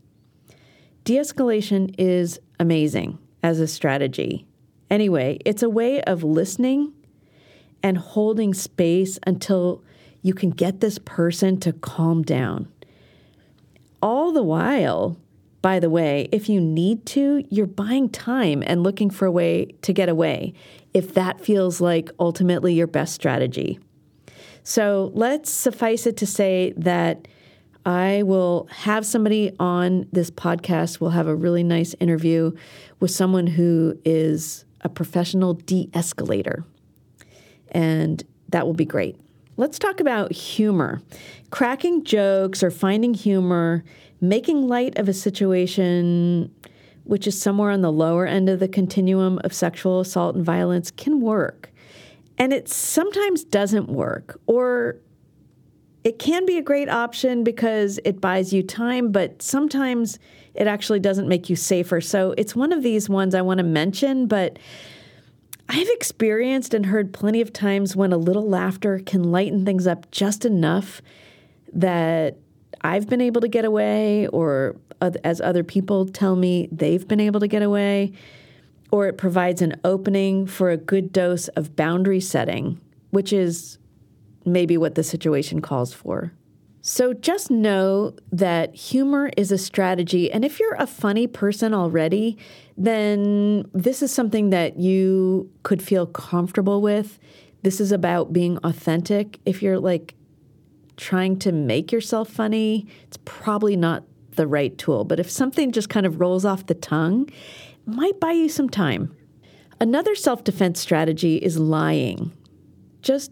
De 1.05 1.15
escalation 1.15 1.95
is 1.97 2.39
amazing 2.59 3.17
as 3.41 3.59
a 3.59 3.67
strategy. 3.67 4.45
Anyway, 4.89 5.39
it's 5.45 5.63
a 5.63 5.69
way 5.69 6.01
of 6.01 6.23
listening 6.23 6.91
and 7.81 7.97
holding 7.97 8.53
space 8.53 9.17
until 9.25 9.81
you 10.21 10.33
can 10.33 10.49
get 10.49 10.81
this 10.81 10.99
person 10.99 11.57
to 11.61 11.71
calm 11.71 12.21
down. 12.21 12.67
All 14.01 14.33
the 14.33 14.43
while, 14.43 15.17
by 15.65 15.79
the 15.79 15.89
way, 15.89 16.29
if 16.31 16.47
you 16.47 16.61
need 16.61 17.07
to, 17.07 17.43
you're 17.49 17.65
buying 17.65 18.07
time 18.07 18.61
and 18.67 18.83
looking 18.83 19.09
for 19.09 19.25
a 19.25 19.31
way 19.31 19.65
to 19.81 19.93
get 19.93 20.09
away 20.09 20.53
if 20.93 21.15
that 21.15 21.41
feels 21.41 21.81
like 21.81 22.11
ultimately 22.19 22.75
your 22.75 22.85
best 22.85 23.15
strategy. 23.15 23.79
So 24.61 25.09
let's 25.15 25.49
suffice 25.49 26.05
it 26.05 26.17
to 26.17 26.27
say 26.27 26.75
that 26.77 27.27
I 27.83 28.21
will 28.21 28.67
have 28.69 29.07
somebody 29.07 29.53
on 29.59 30.07
this 30.11 30.29
podcast. 30.29 30.99
We'll 30.99 31.09
have 31.09 31.25
a 31.25 31.35
really 31.35 31.63
nice 31.63 31.95
interview 31.99 32.51
with 32.99 33.09
someone 33.09 33.47
who 33.47 33.97
is 34.05 34.65
a 34.81 34.89
professional 34.89 35.55
de 35.55 35.89
escalator. 35.95 36.63
And 37.69 38.23
that 38.49 38.67
will 38.67 38.75
be 38.75 38.85
great. 38.85 39.17
Let's 39.57 39.79
talk 39.79 40.01
about 40.01 40.33
humor. 40.33 41.01
Cracking 41.49 42.03
jokes 42.03 42.61
or 42.61 42.69
finding 42.69 43.13
humor, 43.13 43.85
making 44.19 44.67
light 44.67 44.97
of 44.97 45.07
a 45.07 45.13
situation 45.13 46.53
which 47.05 47.27
is 47.27 47.39
somewhere 47.39 47.71
on 47.71 47.81
the 47.81 47.91
lower 47.91 48.25
end 48.25 48.49
of 48.49 48.59
the 48.59 48.67
continuum 48.67 49.39
of 49.43 49.53
sexual 49.53 49.99
assault 50.01 50.35
and 50.35 50.43
violence 50.43 50.91
can 50.91 51.21
work. 51.21 51.71
And 52.37 52.51
it 52.51 52.67
sometimes 52.67 53.43
doesn't 53.45 53.87
work, 53.87 54.41
or 54.47 54.97
it 56.03 56.19
can 56.19 56.45
be 56.45 56.57
a 56.57 56.61
great 56.61 56.89
option 56.89 57.43
because 57.43 57.99
it 58.03 58.19
buys 58.19 58.51
you 58.51 58.61
time, 58.61 59.11
but 59.11 59.41
sometimes 59.41 60.19
it 60.53 60.67
actually 60.67 60.99
doesn't 60.99 61.29
make 61.29 61.49
you 61.49 61.55
safer. 61.55 62.01
So 62.01 62.33
it's 62.37 62.55
one 62.55 62.73
of 62.73 62.83
these 62.83 63.07
ones 63.07 63.33
I 63.33 63.41
want 63.41 63.59
to 63.59 63.63
mention, 63.63 64.27
but 64.27 64.59
I've 65.67 65.89
experienced 65.89 66.73
and 66.73 66.85
heard 66.85 67.13
plenty 67.13 67.41
of 67.41 67.51
times 67.51 67.95
when 67.95 68.13
a 68.13 68.17
little 68.17 68.47
laughter 68.47 68.99
can 68.99 69.23
lighten 69.31 69.65
things 69.65 69.87
up 69.87 70.09
just 70.11 70.45
enough 70.45 71.01
that 71.73 72.37
I've 72.81 73.09
been 73.09 73.21
able 73.21 73.41
to 73.41 73.47
get 73.47 73.65
away, 73.65 74.27
or 74.27 74.75
as 75.01 75.41
other 75.41 75.63
people 75.63 76.05
tell 76.05 76.35
me 76.35 76.69
they've 76.71 77.07
been 77.07 77.19
able 77.19 77.39
to 77.39 77.47
get 77.47 77.61
away 77.63 78.13
or 78.91 79.07
it 79.07 79.17
provides 79.17 79.61
an 79.61 79.79
opening 79.83 80.47
for 80.47 80.69
a 80.69 80.77
good 80.77 81.11
dose 81.11 81.47
of 81.49 81.75
boundary 81.75 82.21
setting, 82.21 82.79
which 83.09 83.33
is 83.33 83.77
maybe 84.45 84.77
what 84.77 84.95
the 84.95 85.03
situation 85.03 85.61
calls 85.61 85.93
for. 85.93 86.31
So 86.87 87.13
just 87.13 87.49
know 87.49 88.13
that 88.31 88.75
humor 88.75 89.31
is 89.35 89.51
a 89.51 89.57
strategy. 89.57 90.31
And 90.31 90.45
if 90.45 90.59
you're 90.59 90.75
a 90.75 90.85
funny 90.85 91.25
person 91.25 91.73
already, 91.73 92.37
then 92.77 93.65
this 93.73 94.03
is 94.03 94.13
something 94.13 94.51
that 94.51 94.77
you 94.77 95.49
could 95.63 95.81
feel 95.81 96.05
comfortable 96.05 96.83
with. 96.83 97.17
This 97.63 97.81
is 97.81 97.91
about 97.91 98.33
being 98.33 98.59
authentic. 98.63 99.39
If 99.47 99.63
you're 99.63 99.79
like 99.79 100.13
trying 100.95 101.39
to 101.39 101.51
make 101.51 101.91
yourself 101.91 102.29
funny, 102.29 102.85
it's 103.07 103.17
probably 103.25 103.75
not 103.75 104.03
the 104.35 104.45
right 104.45 104.77
tool. 104.77 105.05
But 105.05 105.19
if 105.19 105.27
something 105.27 105.71
just 105.71 105.89
kind 105.89 106.05
of 106.05 106.19
rolls 106.19 106.45
off 106.45 106.67
the 106.67 106.75
tongue 106.75 107.27
might 107.87 108.19
buy 108.19 108.33
you 108.33 108.47
some 108.47 108.69
time. 108.69 109.11
Another 109.79 110.13
self 110.13 110.43
defense 110.43 110.81
strategy 110.81 111.37
is 111.37 111.57
lying, 111.57 112.31
just 113.01 113.31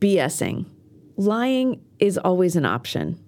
BSing. 0.00 0.66
Lying 1.16 1.80
is 2.00 2.18
always 2.18 2.56
an 2.56 2.64
option. 2.64 3.22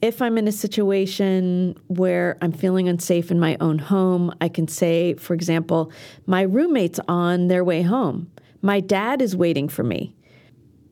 If 0.00 0.22
I'm 0.22 0.38
in 0.38 0.46
a 0.46 0.52
situation 0.52 1.76
where 1.88 2.38
I'm 2.40 2.52
feeling 2.52 2.88
unsafe 2.88 3.30
in 3.30 3.40
my 3.40 3.56
own 3.60 3.78
home, 3.78 4.32
I 4.40 4.48
can 4.48 4.68
say, 4.68 5.14
for 5.14 5.34
example, 5.34 5.90
my 6.26 6.42
roommate's 6.42 7.00
on 7.08 7.48
their 7.48 7.64
way 7.64 7.82
home. 7.82 8.30
My 8.62 8.80
dad 8.80 9.20
is 9.20 9.34
waiting 9.34 9.68
for 9.68 9.82
me. 9.82 10.14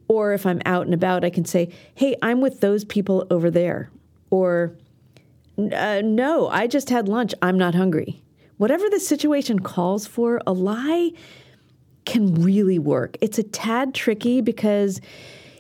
Or 0.09 0.33
if 0.33 0.47
I'm 0.47 0.61
out 0.67 0.87
and 0.87 0.95
about, 0.95 1.25
I 1.25 1.31
can 1.31 1.45
say, 1.45 1.73
hey, 1.95 2.17
I'm 2.23 2.41
with 2.41 2.61
those 2.61 2.85
people 2.85 3.27
over 3.31 3.51
there. 3.51 3.91
Or, 4.31 4.77
uh, 5.59 6.03
no, 6.05 6.49
I 6.49 6.67
just 6.67 6.91
had 6.91 7.09
lunch. 7.09 7.33
I'm 7.43 7.59
not 7.59 7.75
hungry 7.75 8.23
whatever 8.57 8.89
the 8.89 9.01
situation 9.01 9.61
calls 9.61 10.07
for, 10.07 10.41
a 10.47 10.53
lie 10.53 11.11
can 12.05 12.35
really 12.35 12.79
work. 12.79 13.17
It's 13.21 13.39
a 13.39 13.43
tad 13.43 13.95
tricky 13.95 14.41
because 14.41 15.01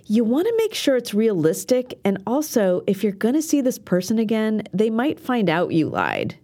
you 0.09 0.23
want 0.25 0.47
to 0.47 0.55
make 0.57 0.75
sure 0.75 0.97
it's 0.97 1.15
realistic. 1.15 1.99
And 2.05 2.23
also, 2.27 2.83
if 2.87 3.03
you're 3.03 3.13
going 3.13 3.35
to 3.35 3.43
see 3.43 3.61
this 3.61 3.79
person 3.79 4.19
again, 4.19 4.63
they 4.73 4.89
might 4.89 5.19
find 5.19 5.51
out 5.51 5.73
you 5.73 5.89
lied, 5.89 6.37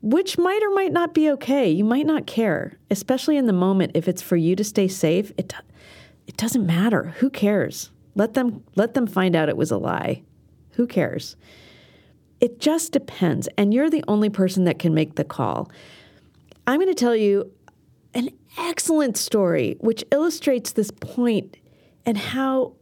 which 0.00 0.38
might 0.38 0.62
or 0.62 0.70
might 0.70 0.92
not 0.92 1.12
be 1.12 1.30
okay. 1.32 1.70
You 1.70 1.84
might 1.84 2.06
not 2.06 2.26
care, 2.26 2.78
especially 2.90 3.36
in 3.36 3.46
the 3.46 3.52
moment. 3.52 3.92
If 3.94 4.08
it's 4.08 4.22
for 4.22 4.36
you 4.36 4.56
to 4.56 4.64
stay 4.64 4.88
safe, 4.88 5.32
it, 5.36 5.52
it 6.26 6.36
doesn't 6.38 6.64
matter. 6.66 7.14
Who 7.18 7.28
cares? 7.28 7.90
Let 8.14 8.34
them, 8.34 8.64
let 8.74 8.94
them 8.94 9.06
find 9.06 9.36
out 9.36 9.48
it 9.48 9.56
was 9.56 9.70
a 9.70 9.78
lie. 9.78 10.22
Who 10.72 10.86
cares? 10.86 11.36
It 12.40 12.58
just 12.58 12.92
depends. 12.92 13.48
And 13.58 13.74
you're 13.74 13.90
the 13.90 14.04
only 14.08 14.30
person 14.30 14.64
that 14.64 14.78
can 14.78 14.94
make 14.94 15.16
the 15.16 15.24
call. 15.24 15.70
I'm 16.66 16.80
going 16.80 16.88
to 16.88 16.94
tell 16.94 17.16
you 17.16 17.52
an 18.14 18.30
excellent 18.56 19.18
story 19.18 19.76
which 19.80 20.04
illustrates 20.10 20.72
this 20.72 20.90
point 20.90 21.56
and 22.06 22.16
how 22.16 22.74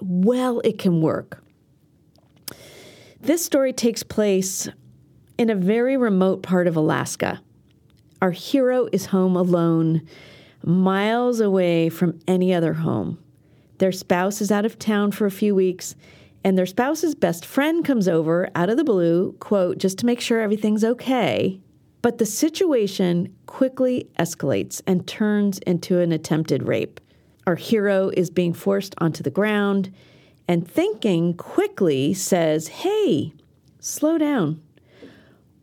well 0.00 0.60
it 0.60 0.78
can 0.78 1.00
work. 1.00 1.42
This 3.20 3.44
story 3.44 3.72
takes 3.72 4.02
place 4.02 4.68
in 5.36 5.50
a 5.50 5.54
very 5.54 5.96
remote 5.96 6.42
part 6.42 6.66
of 6.66 6.76
Alaska. 6.76 7.40
Our 8.20 8.30
hero 8.30 8.88
is 8.92 9.06
home 9.06 9.36
alone, 9.36 10.06
miles 10.64 11.40
away 11.40 11.88
from 11.88 12.18
any 12.26 12.52
other 12.52 12.74
home. 12.74 13.18
Their 13.78 13.92
spouse 13.92 14.40
is 14.40 14.50
out 14.50 14.64
of 14.64 14.78
town 14.78 15.12
for 15.12 15.26
a 15.26 15.30
few 15.30 15.54
weeks, 15.54 15.94
and 16.42 16.58
their 16.58 16.66
spouse's 16.66 17.14
best 17.14 17.44
friend 17.44 17.84
comes 17.84 18.08
over 18.08 18.48
out 18.54 18.70
of 18.70 18.76
the 18.76 18.84
blue, 18.84 19.32
quote, 19.38 19.78
just 19.78 19.98
to 19.98 20.06
make 20.06 20.20
sure 20.20 20.40
everything's 20.40 20.84
okay. 20.84 21.60
But 22.02 22.18
the 22.18 22.26
situation 22.26 23.34
quickly 23.46 24.08
escalates 24.18 24.80
and 24.86 25.06
turns 25.06 25.58
into 25.60 26.00
an 26.00 26.12
attempted 26.12 26.66
rape. 26.66 27.00
Our 27.48 27.56
hero 27.56 28.10
is 28.14 28.28
being 28.28 28.52
forced 28.52 28.94
onto 28.98 29.22
the 29.22 29.30
ground 29.30 29.90
and 30.46 30.70
thinking 30.70 31.32
quickly 31.32 32.12
says, 32.12 32.68
Hey, 32.68 33.32
slow 33.80 34.18
down. 34.18 34.60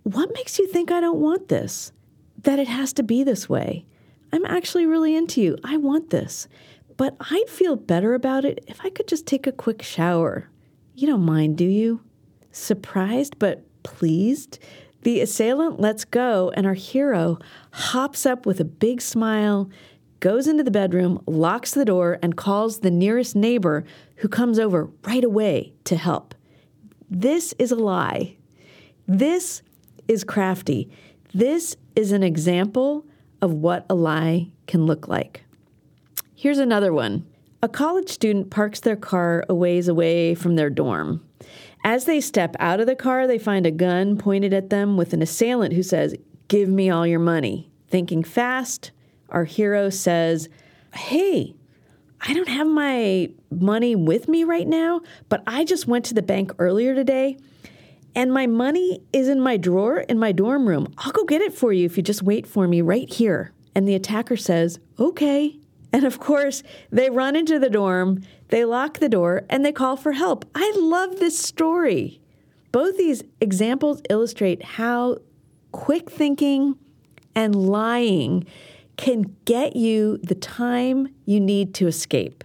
What 0.02 0.34
makes 0.34 0.58
you 0.58 0.66
think 0.66 0.92
I 0.92 1.00
don't 1.00 1.20
want 1.20 1.48
this? 1.48 1.92
That 2.42 2.58
it 2.58 2.68
has 2.68 2.92
to 2.94 3.04
be 3.04 3.24
this 3.24 3.48
way? 3.48 3.86
I'm 4.34 4.48
actually 4.48 4.88
really 4.88 5.16
into 5.16 5.42
you. 5.42 5.60
I 5.64 5.78
want 5.78 6.10
this. 6.10 6.48
But 6.98 7.16
I'd 7.20 7.50
feel 7.50 7.76
better 7.76 8.16
about 8.16 8.46
it 8.46 8.66
if 8.66 8.84
I 8.84 8.90
could 8.90 9.08
just 9.08 9.28
take 9.28 9.46
a 9.46 9.52
quick 9.52 9.84
shower. 9.84 10.50
You 10.96 11.06
don't 11.06 11.22
mind, 11.22 11.56
do 11.56 11.66
you? 11.66 12.02
Surprised 12.52 13.38
but 13.38 13.64
pleased, 13.84 14.58
the 15.04 15.22
assailant 15.22 15.80
lets 15.80 16.04
go, 16.04 16.52
and 16.56 16.66
our 16.66 16.74
hero 16.74 17.38
hops 17.74 18.26
up 18.26 18.48
with 18.48 18.60
a 18.60 18.66
big 18.66 19.02
smile, 19.02 19.70
goes 20.26 20.48
into 20.48 20.64
the 20.64 20.72
bedroom, 20.72 21.22
locks 21.28 21.70
the 21.70 21.86
door, 21.86 22.18
and 22.24 22.36
calls 22.36 22.80
the 22.80 22.90
nearest 22.90 23.36
neighbor 23.36 23.84
who 24.16 24.28
comes 24.28 24.58
over 24.58 24.90
right 25.04 25.24
away 25.24 25.72
to 25.84 25.96
help. 25.96 26.34
This 27.08 27.54
is 27.60 27.72
a 27.72 27.76
lie. 27.76 28.36
This 29.08 29.62
is 30.08 30.24
crafty. 30.24 30.90
This 31.32 31.78
is 31.96 32.12
an 32.12 32.24
example 32.24 33.06
of 33.40 33.54
what 33.54 33.86
a 33.88 33.94
lie 33.94 34.50
can 34.66 34.88
look 34.88 35.08
like. 35.08 35.44
Here's 36.34 36.58
another 36.58 36.92
one. 36.92 37.28
A 37.62 37.70
college 37.70 38.10
student 38.10 38.50
parks 38.50 38.80
their 38.80 38.96
car 38.96 39.46
a 39.48 39.54
ways 39.54 39.88
away 39.88 40.34
from 40.34 40.56
their 40.56 40.72
dorm. 40.72 41.24
As 41.84 42.06
they 42.06 42.20
step 42.20 42.56
out 42.58 42.80
of 42.80 42.88
the 42.88 42.96
car, 42.96 43.28
they 43.28 43.38
find 43.38 43.68
a 43.68 43.72
gun 43.72 44.18
pointed 44.18 44.56
at 44.56 44.72
them 44.72 44.98
with 44.98 45.14
an 45.14 45.22
assailant 45.22 45.76
who 45.76 45.84
says, 45.84 46.16
Give 46.48 46.68
me 46.68 46.90
all 46.90 47.06
your 47.06 47.20
money. 47.20 47.70
Thinking 47.90 48.24
fast, 48.24 48.90
our 49.36 49.44
hero 49.44 49.92
says, 49.92 50.50
Hey, 50.96 51.54
I 52.22 52.34
don't 52.34 52.50
have 52.50 52.68
my 52.68 53.30
money 53.52 53.96
with 53.96 54.28
me 54.28 54.44
right 54.44 54.68
now, 54.68 55.02
but 55.30 55.44
I 55.46 55.64
just 55.64 55.88
went 55.88 56.06
to 56.06 56.16
the 56.16 56.24
bank 56.24 56.54
earlier 56.58 56.96
today 56.96 57.38
and 58.16 58.34
my 58.34 58.48
money 58.48 59.02
is 59.12 59.28
in 59.28 59.42
my 59.42 59.58
drawer 59.58 60.00
in 60.00 60.18
my 60.18 60.32
dorm 60.32 60.68
room. 60.68 60.92
I'll 60.98 61.12
go 61.12 61.26
get 61.26 61.42
it 61.42 61.54
for 61.54 61.74
you 61.74 61.86
if 61.86 61.98
you 61.98 62.04
just 62.04 62.24
wait 62.24 62.48
for 62.48 62.68
me 62.68 62.82
right 62.82 63.12
here. 63.12 63.52
And 63.76 63.88
the 63.88 63.96
attacker 63.96 64.38
says, 64.38 64.80
Okay. 64.98 65.60
And 65.92 66.04
of 66.04 66.20
course, 66.20 66.62
they 66.92 67.10
run 67.10 67.38
into 67.38 67.58
the 67.58 67.70
dorm, 67.70 68.22
they 68.50 68.66
lock 68.66 69.00
the 69.00 69.08
door, 69.08 69.44
and 69.50 69.64
they 69.64 69.72
call 69.72 69.96
for 69.96 70.12
help. 70.12 70.44
I 70.54 70.74
love 70.78 71.20
this 71.20 71.40
story. 71.40 72.20
Both 72.74 72.98
these 72.98 73.24
examples 73.40 74.02
illustrate 74.10 74.62
how 74.64 75.20
quick 75.72 76.10
thinking 76.10 76.76
and 77.34 77.56
lying 77.56 78.46
can 78.98 79.36
get 79.46 79.76
you 79.76 80.18
the 80.24 80.36
time 80.36 81.08
you 81.26 81.40
need 81.40 81.74
to 81.76 81.88
escape. 81.88 82.44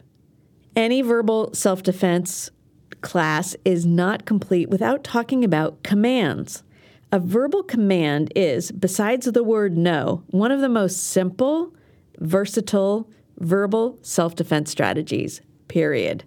Any 0.76 1.02
verbal 1.02 1.52
self 1.54 1.82
defense 1.82 2.50
class 3.00 3.56
is 3.64 3.86
not 3.86 4.24
complete 4.26 4.68
without 4.68 5.04
talking 5.04 5.44
about 5.44 5.82
commands. 5.82 6.62
A 7.12 7.18
verbal 7.18 7.62
command 7.62 8.32
is, 8.36 8.70
besides 8.70 9.26
the 9.26 9.42
word 9.42 9.76
no, 9.76 10.22
one 10.28 10.52
of 10.52 10.60
the 10.60 10.68
most 10.68 11.08
simple 11.08 11.74
versatile 12.18 13.10
verbal 13.38 13.98
self 14.02 14.34
defense 14.36 14.70
strategies, 14.70 15.40
period. 15.68 16.24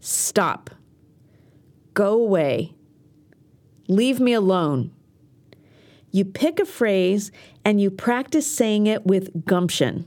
Stop. 0.00 0.70
Go 1.94 2.14
away. 2.14 2.74
Leave 3.88 4.20
me 4.20 4.32
alone. 4.32 4.92
You 6.12 6.24
pick 6.24 6.60
a 6.60 6.64
phrase 6.64 7.32
and 7.64 7.80
you 7.80 7.90
practice 7.90 8.46
saying 8.46 8.86
it 8.86 9.04
with 9.04 9.44
gumption. 9.44 10.06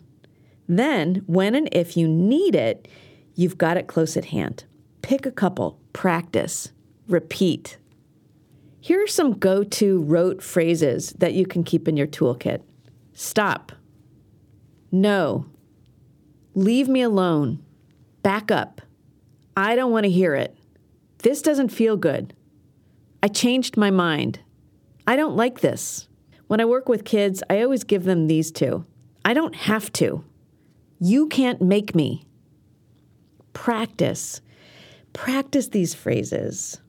Then, 0.68 1.24
when 1.26 1.54
and 1.56 1.68
if 1.72 1.98
you 1.98 2.08
need 2.08 2.56
it, 2.56 2.88
you've 3.34 3.58
got 3.58 3.76
it 3.76 3.88
close 3.88 4.16
at 4.16 4.26
hand. 4.26 4.64
Pick 5.02 5.26
a 5.26 5.32
couple, 5.32 5.80
practice, 5.92 6.72
repeat. 7.08 7.78
Here 8.80 9.04
are 9.04 9.08
some 9.08 9.34
go 9.34 9.64
to 9.64 10.02
rote 10.04 10.42
phrases 10.42 11.10
that 11.18 11.34
you 11.34 11.46
can 11.46 11.64
keep 11.64 11.88
in 11.88 11.98
your 11.98 12.08
toolkit. 12.08 12.62
Stop, 13.14 13.72
no, 14.92 15.46
leave 16.54 16.88
me 16.88 17.02
alone, 17.02 17.64
back 18.24 18.52
up, 18.52 18.82
I 19.58 19.76
don't 19.76 19.92
want 19.92 20.04
to 20.04 20.10
hear 20.10 20.36
it, 20.36 20.58
this 21.20 21.42
doesn't 21.42 21.70
feel 21.70 21.98
good, 21.98 22.34
I 23.24 23.28
changed 23.28 23.78
my 23.78 23.90
mind, 23.90 24.40
I 25.08 25.16
don't 25.16 25.36
like 25.36 25.62
this. 25.62 26.08
When 26.48 26.62
I 26.62 26.66
work 26.66 26.88
with 26.90 27.06
kids, 27.06 27.44
I 27.50 27.62
always 27.62 27.84
give 27.84 28.04
them 28.04 28.28
these 28.28 28.52
two 28.52 28.86
I 29.24 29.34
don't 29.34 29.56
have 29.56 29.92
to. 29.94 30.24
You 31.00 31.28
can't 31.28 31.62
make 31.62 31.96
me. 31.96 32.26
Practice. 33.54 34.42
Practice 35.14 35.70
these 35.70 35.96
phrases. 35.96 36.80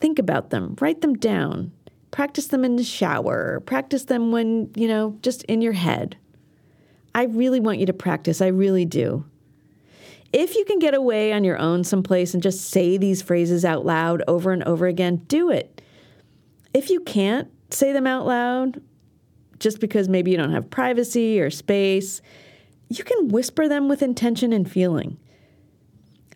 Think 0.00 0.18
about 0.18 0.50
them, 0.50 0.76
write 0.80 1.00
them 1.00 1.14
down. 1.14 1.72
Practice 2.10 2.48
them 2.48 2.64
in 2.64 2.76
the 2.76 2.84
shower, 2.84 3.60
practice 3.60 4.04
them 4.04 4.32
when, 4.32 4.70
you 4.74 4.88
know, 4.88 5.16
just 5.22 5.44
in 5.44 5.62
your 5.62 5.72
head. 5.72 6.16
I 7.14 7.24
really 7.24 7.60
want 7.60 7.78
you 7.78 7.86
to 7.86 7.92
practice, 7.92 8.40
I 8.40 8.48
really 8.48 8.84
do. 8.84 9.24
If 10.32 10.56
you 10.56 10.64
can 10.64 10.78
get 10.78 10.94
away 10.94 11.32
on 11.32 11.44
your 11.44 11.58
own 11.58 11.84
someplace 11.84 12.34
and 12.34 12.42
just 12.42 12.70
say 12.70 12.96
these 12.96 13.22
phrases 13.22 13.64
out 13.64 13.86
loud 13.86 14.22
over 14.26 14.50
and 14.50 14.64
over 14.64 14.86
again, 14.86 15.16
do 15.28 15.50
it. 15.50 15.80
If 16.74 16.90
you 16.90 17.00
can't 17.00 17.48
say 17.70 17.92
them 17.92 18.06
out 18.06 18.26
loud, 18.26 18.82
just 19.58 19.80
because 19.80 20.08
maybe 20.08 20.30
you 20.30 20.36
don't 20.36 20.52
have 20.52 20.70
privacy 20.70 21.40
or 21.40 21.50
space, 21.50 22.20
you 22.88 23.04
can 23.04 23.28
whisper 23.28 23.68
them 23.68 23.88
with 23.88 24.02
intention 24.02 24.52
and 24.52 24.70
feeling. 24.70 25.18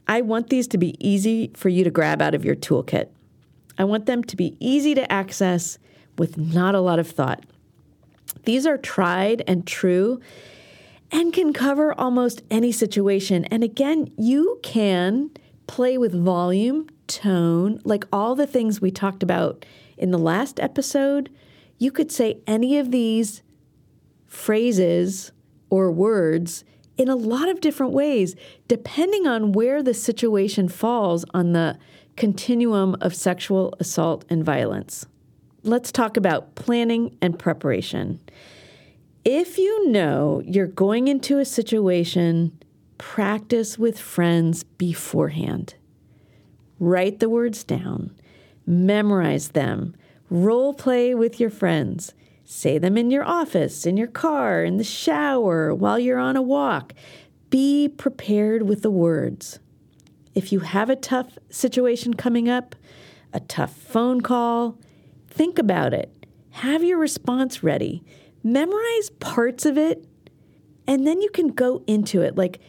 I 0.06 0.20
want 0.20 0.48
these 0.48 0.68
to 0.68 0.78
be 0.78 0.94
easy 1.06 1.50
for 1.54 1.68
you 1.68 1.84
to 1.84 1.90
grab 1.90 2.22
out 2.22 2.34
of 2.34 2.44
your 2.44 2.54
toolkit. 2.54 3.08
I 3.78 3.84
want 3.84 4.06
them 4.06 4.22
to 4.24 4.36
be 4.36 4.56
easy 4.60 4.94
to 4.94 5.10
access 5.12 5.78
with 6.16 6.38
not 6.38 6.74
a 6.74 6.80
lot 6.80 6.98
of 6.98 7.10
thought. 7.10 7.44
These 8.44 8.66
are 8.66 8.78
tried 8.78 9.42
and 9.46 9.66
true 9.66 10.20
and 11.10 11.32
can 11.32 11.52
cover 11.52 11.98
almost 11.98 12.42
any 12.50 12.72
situation. 12.72 13.44
And 13.46 13.62
again, 13.64 14.12
you 14.16 14.60
can 14.62 15.30
play 15.66 15.98
with 15.98 16.14
volume, 16.14 16.88
tone, 17.06 17.80
like 17.84 18.04
all 18.12 18.34
the 18.34 18.46
things 18.46 18.80
we 18.80 18.90
talked 18.90 19.22
about 19.22 19.64
in 19.96 20.10
the 20.10 20.18
last 20.18 20.60
episode. 20.60 21.30
You 21.78 21.90
could 21.90 22.10
say 22.10 22.40
any 22.46 22.78
of 22.78 22.90
these 22.90 23.42
phrases 24.26 25.32
or 25.70 25.90
words 25.90 26.64
in 26.96 27.08
a 27.08 27.16
lot 27.16 27.48
of 27.48 27.60
different 27.60 27.92
ways, 27.92 28.34
depending 28.68 29.26
on 29.26 29.52
where 29.52 29.82
the 29.82 29.94
situation 29.94 30.68
falls 30.68 31.24
on 31.34 31.52
the 31.52 31.78
continuum 32.16 32.96
of 33.00 33.14
sexual 33.14 33.74
assault 33.78 34.24
and 34.30 34.44
violence. 34.44 35.06
Let's 35.62 35.92
talk 35.92 36.16
about 36.16 36.54
planning 36.54 37.16
and 37.20 37.38
preparation. 37.38 38.20
If 39.24 39.58
you 39.58 39.90
know 39.90 40.40
you're 40.44 40.66
going 40.66 41.08
into 41.08 41.38
a 41.38 41.44
situation, 41.44 42.58
practice 42.96 43.78
with 43.78 43.98
friends 43.98 44.62
beforehand. 44.62 45.74
Write 46.78 47.20
the 47.20 47.28
words 47.28 47.64
down, 47.64 48.14
memorize 48.66 49.50
them, 49.50 49.94
role 50.28 50.74
play 50.74 51.14
with 51.14 51.38
your 51.38 51.50
friends. 51.50 52.12
Say 52.44 52.78
them 52.78 52.96
in 52.96 53.10
your 53.10 53.24
office, 53.24 53.86
in 53.86 53.96
your 53.96 54.06
car, 54.06 54.62
in 54.62 54.76
the 54.76 54.84
shower, 54.84 55.74
while 55.74 55.98
you're 55.98 56.18
on 56.18 56.36
a 56.36 56.42
walk. 56.42 56.92
Be 57.50 57.88
prepared 57.88 58.62
with 58.62 58.82
the 58.82 58.90
words. 58.90 59.58
If 60.34 60.52
you 60.52 60.60
have 60.60 60.90
a 60.90 60.96
tough 60.96 61.38
situation 61.48 62.14
coming 62.14 62.48
up, 62.48 62.76
a 63.32 63.40
tough 63.40 63.72
phone 63.72 64.20
call, 64.20 64.78
think 65.28 65.58
about 65.58 65.92
it. 65.94 66.12
Have 66.50 66.84
your 66.84 66.98
response 66.98 67.62
ready. 67.62 68.04
Memorize 68.44 69.10
parts 69.18 69.66
of 69.66 69.76
it, 69.76 70.06
and 70.86 71.06
then 71.06 71.20
you 71.20 71.30
can 71.30 71.48
go 71.48 71.82
into 71.86 72.22
it. 72.22 72.36
Like, 72.36 72.60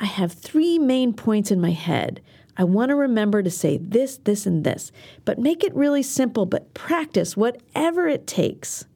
I 0.00 0.06
have 0.06 0.32
three 0.32 0.78
main 0.78 1.12
points 1.12 1.50
in 1.50 1.60
my 1.60 1.72
head. 1.72 2.22
I 2.56 2.64
want 2.64 2.88
to 2.88 2.96
remember 2.96 3.42
to 3.42 3.50
say 3.50 3.78
this, 3.78 4.18
this, 4.18 4.46
and 4.46 4.64
this, 4.64 4.90
but 5.24 5.38
make 5.38 5.62
it 5.62 5.74
really 5.74 6.02
simple, 6.02 6.46
but 6.46 6.72
practice 6.74 7.36
whatever 7.36 8.08
it 8.08 8.26
takes. 8.26 8.86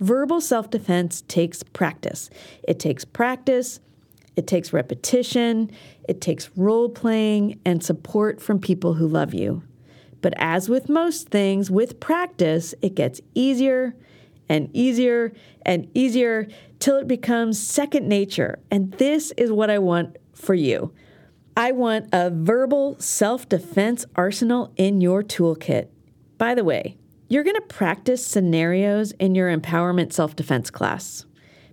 Verbal 0.00 0.40
self 0.40 0.70
defense 0.70 1.22
takes 1.22 1.62
practice. 1.62 2.30
It 2.66 2.78
takes 2.78 3.04
practice, 3.04 3.80
it 4.36 4.46
takes 4.46 4.72
repetition, 4.72 5.70
it 6.08 6.20
takes 6.20 6.50
role 6.56 6.88
playing, 6.88 7.60
and 7.64 7.82
support 7.82 8.40
from 8.40 8.60
people 8.60 8.94
who 8.94 9.08
love 9.08 9.34
you. 9.34 9.62
But 10.20 10.34
as 10.36 10.68
with 10.68 10.88
most 10.88 11.28
things, 11.28 11.70
with 11.70 12.00
practice, 12.00 12.74
it 12.82 12.94
gets 12.94 13.20
easier 13.34 13.94
and 14.48 14.70
easier 14.72 15.32
and 15.62 15.88
easier 15.94 16.48
till 16.78 16.96
it 16.96 17.08
becomes 17.08 17.58
second 17.58 18.08
nature. 18.08 18.58
And 18.70 18.92
this 18.92 19.32
is 19.32 19.50
what 19.50 19.70
I 19.70 19.78
want 19.78 20.16
for 20.32 20.54
you. 20.54 20.92
I 21.58 21.72
want 21.72 22.10
a 22.12 22.30
verbal 22.30 22.94
self 23.00 23.48
defense 23.48 24.06
arsenal 24.14 24.72
in 24.76 25.00
your 25.00 25.24
toolkit. 25.24 25.88
By 26.38 26.54
the 26.54 26.62
way, 26.62 26.96
you're 27.26 27.42
going 27.42 27.56
to 27.56 27.62
practice 27.62 28.24
scenarios 28.24 29.10
in 29.18 29.34
your 29.34 29.50
empowerment 29.50 30.12
self 30.12 30.36
defense 30.36 30.70
class. 30.70 31.26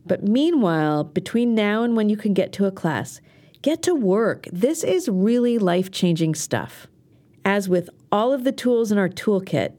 But 0.03 0.23
meanwhile, 0.23 1.03
between 1.03 1.53
now 1.53 1.83
and 1.83 1.95
when 1.95 2.09
you 2.09 2.17
can 2.17 2.33
get 2.33 2.51
to 2.53 2.65
a 2.65 2.71
class, 2.71 3.21
get 3.61 3.83
to 3.83 3.93
work. 3.93 4.47
This 4.51 4.83
is 4.83 5.07
really 5.07 5.59
life 5.59 5.91
changing 5.91 6.33
stuff. 6.33 6.87
As 7.45 7.69
with 7.69 7.87
all 8.11 8.33
of 8.33 8.43
the 8.43 8.51
tools 8.51 8.91
in 8.91 8.97
our 8.97 9.07
toolkit, 9.07 9.73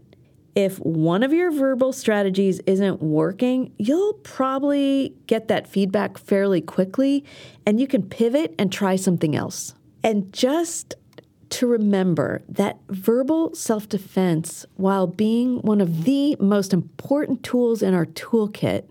if 0.54 0.78
one 0.78 1.24
of 1.24 1.32
your 1.32 1.50
verbal 1.50 1.92
strategies 1.92 2.60
isn't 2.60 3.02
working, 3.02 3.72
you'll 3.76 4.14
probably 4.22 5.16
get 5.26 5.48
that 5.48 5.66
feedback 5.66 6.16
fairly 6.16 6.60
quickly 6.60 7.24
and 7.66 7.80
you 7.80 7.88
can 7.88 8.04
pivot 8.04 8.54
and 8.56 8.72
try 8.72 8.94
something 8.94 9.34
else. 9.34 9.74
And 10.06 10.32
just 10.32 10.94
to 11.48 11.66
remember 11.66 12.42
that 12.48 12.78
verbal 12.88 13.52
self 13.56 13.88
defense, 13.88 14.64
while 14.76 15.08
being 15.08 15.56
one 15.62 15.80
of 15.80 16.04
the 16.04 16.36
most 16.38 16.72
important 16.72 17.42
tools 17.42 17.82
in 17.82 17.92
our 17.92 18.06
toolkit, 18.06 18.84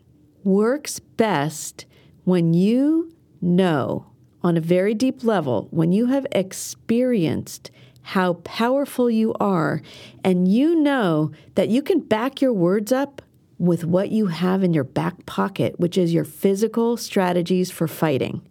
works 0.44 1.00
best 1.00 1.86
when 2.26 2.54
you 2.54 3.14
know 3.40 4.08
on 4.44 4.58
a 4.58 4.62
very 4.62 4.94
deep 4.94 5.24
level, 5.24 5.70
when 5.72 5.94
you 5.94 6.08
have 6.08 6.28
experienced 6.34 7.72
how 8.02 8.34
powerful 8.34 9.10
you 9.10 9.34
are, 9.40 9.82
and 10.22 10.50
you 10.50 10.76
know 10.76 11.32
that 11.56 11.70
you 11.70 11.82
can 11.82 12.02
back 12.02 12.42
your 12.42 12.52
words 12.52 12.92
up 12.92 13.22
with 13.58 13.86
what 13.86 14.10
you 14.10 14.28
have 14.28 14.64
in 14.64 14.74
your 14.74 14.84
back 14.84 15.26
pocket, 15.26 15.80
which 15.80 15.98
is 15.98 16.14
your 16.14 16.26
physical 16.26 16.98
strategies 16.98 17.72
for 17.72 17.88
fighting, 17.88 18.42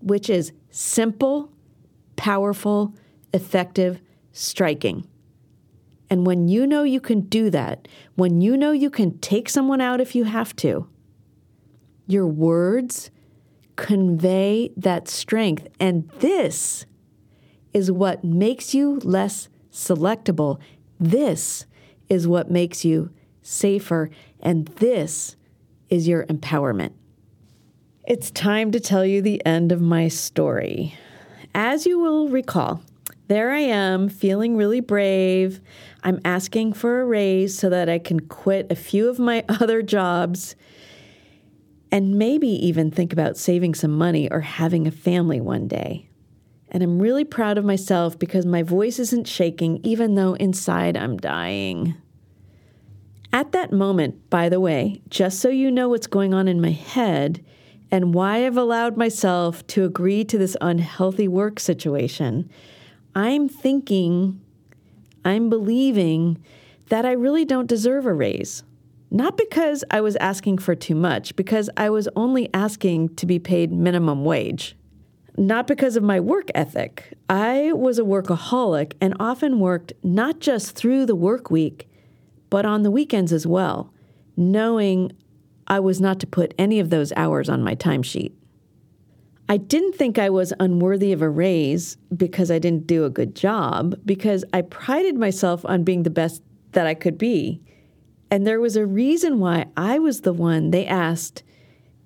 which 0.00 0.30
is 0.30 0.52
simple, 0.70 1.52
powerful, 2.18 2.94
effective 3.32 4.02
striking. 4.32 5.08
And 6.10 6.26
when 6.26 6.48
you 6.48 6.66
know 6.66 6.82
you 6.82 7.00
can 7.00 7.20
do 7.20 7.48
that, 7.50 7.88
when 8.16 8.42
you 8.42 8.56
know 8.56 8.72
you 8.72 8.90
can 8.90 9.18
take 9.20 9.48
someone 9.48 9.80
out 9.80 10.00
if 10.00 10.14
you 10.14 10.24
have 10.24 10.54
to, 10.56 10.86
your 12.06 12.26
words 12.26 13.10
convey 13.76 14.70
that 14.76 15.08
strength. 15.08 15.68
And 15.78 16.08
this 16.18 16.84
is 17.72 17.92
what 17.92 18.24
makes 18.24 18.74
you 18.74 18.98
less 19.04 19.48
selectable. 19.70 20.58
This 20.98 21.66
is 22.08 22.26
what 22.26 22.50
makes 22.50 22.84
you 22.84 23.10
safer. 23.42 24.10
And 24.40 24.66
this 24.66 25.36
is 25.88 26.08
your 26.08 26.24
empowerment. 26.26 26.92
It's 28.06 28.30
time 28.30 28.72
to 28.72 28.80
tell 28.80 29.04
you 29.04 29.20
the 29.20 29.44
end 29.44 29.70
of 29.70 29.82
my 29.82 30.08
story. 30.08 30.96
As 31.60 31.86
you 31.86 31.98
will 31.98 32.28
recall, 32.28 32.82
there 33.26 33.50
I 33.50 33.58
am 33.58 34.08
feeling 34.08 34.56
really 34.56 34.78
brave. 34.78 35.60
I'm 36.04 36.20
asking 36.24 36.74
for 36.74 37.00
a 37.00 37.04
raise 37.04 37.58
so 37.58 37.68
that 37.68 37.88
I 37.88 37.98
can 37.98 38.20
quit 38.20 38.70
a 38.70 38.76
few 38.76 39.08
of 39.08 39.18
my 39.18 39.44
other 39.48 39.82
jobs 39.82 40.54
and 41.90 42.16
maybe 42.16 42.46
even 42.46 42.92
think 42.92 43.12
about 43.12 43.36
saving 43.36 43.74
some 43.74 43.90
money 43.90 44.30
or 44.30 44.42
having 44.42 44.86
a 44.86 44.92
family 44.92 45.40
one 45.40 45.66
day. 45.66 46.08
And 46.70 46.80
I'm 46.80 47.00
really 47.00 47.24
proud 47.24 47.58
of 47.58 47.64
myself 47.64 48.16
because 48.16 48.46
my 48.46 48.62
voice 48.62 49.00
isn't 49.00 49.26
shaking, 49.26 49.80
even 49.82 50.14
though 50.14 50.34
inside 50.34 50.96
I'm 50.96 51.16
dying. 51.16 51.96
At 53.32 53.50
that 53.50 53.72
moment, 53.72 54.30
by 54.30 54.48
the 54.48 54.60
way, 54.60 55.02
just 55.08 55.40
so 55.40 55.48
you 55.48 55.72
know 55.72 55.88
what's 55.88 56.06
going 56.06 56.34
on 56.34 56.46
in 56.46 56.60
my 56.60 56.70
head, 56.70 57.44
and 57.90 58.14
why 58.14 58.46
I've 58.46 58.56
allowed 58.56 58.96
myself 58.96 59.66
to 59.68 59.84
agree 59.84 60.24
to 60.24 60.38
this 60.38 60.56
unhealthy 60.60 61.28
work 61.28 61.58
situation, 61.58 62.50
I'm 63.14 63.48
thinking, 63.48 64.40
I'm 65.24 65.48
believing 65.48 66.42
that 66.88 67.04
I 67.04 67.12
really 67.12 67.44
don't 67.44 67.66
deserve 67.66 68.06
a 68.06 68.12
raise. 68.12 68.62
Not 69.10 69.36
because 69.38 69.84
I 69.90 70.02
was 70.02 70.16
asking 70.16 70.58
for 70.58 70.74
too 70.74 70.94
much, 70.94 71.34
because 71.34 71.70
I 71.76 71.88
was 71.88 72.08
only 72.14 72.50
asking 72.52 73.14
to 73.16 73.26
be 73.26 73.38
paid 73.38 73.72
minimum 73.72 74.24
wage. 74.24 74.76
Not 75.38 75.66
because 75.66 75.96
of 75.96 76.02
my 76.02 76.20
work 76.20 76.48
ethic. 76.54 77.14
I 77.30 77.72
was 77.72 77.98
a 77.98 78.02
workaholic 78.02 78.94
and 79.00 79.14
often 79.18 79.60
worked 79.60 79.92
not 80.02 80.40
just 80.40 80.74
through 80.74 81.06
the 81.06 81.14
work 81.14 81.50
week, 81.50 81.88
but 82.50 82.66
on 82.66 82.82
the 82.82 82.90
weekends 82.90 83.32
as 83.32 83.46
well, 83.46 83.92
knowing 84.36 85.12
I 85.68 85.80
was 85.80 86.00
not 86.00 86.18
to 86.20 86.26
put 86.26 86.54
any 86.58 86.80
of 86.80 86.90
those 86.90 87.12
hours 87.14 87.48
on 87.48 87.62
my 87.62 87.74
timesheet. 87.74 88.32
I 89.50 89.56
didn't 89.56 89.94
think 89.94 90.18
I 90.18 90.30
was 90.30 90.52
unworthy 90.60 91.12
of 91.12 91.22
a 91.22 91.28
raise 91.28 91.96
because 92.14 92.50
I 92.50 92.58
didn't 92.58 92.86
do 92.86 93.04
a 93.04 93.10
good 93.10 93.34
job, 93.34 93.94
because 94.04 94.44
I 94.52 94.62
prided 94.62 95.16
myself 95.16 95.64
on 95.64 95.84
being 95.84 96.02
the 96.02 96.10
best 96.10 96.42
that 96.72 96.86
I 96.86 96.94
could 96.94 97.16
be. 97.16 97.62
And 98.30 98.46
there 98.46 98.60
was 98.60 98.76
a 98.76 98.84
reason 98.84 99.38
why 99.38 99.66
I 99.76 99.98
was 99.98 100.20
the 100.20 100.34
one 100.34 100.70
they 100.70 100.86
asked 100.86 101.42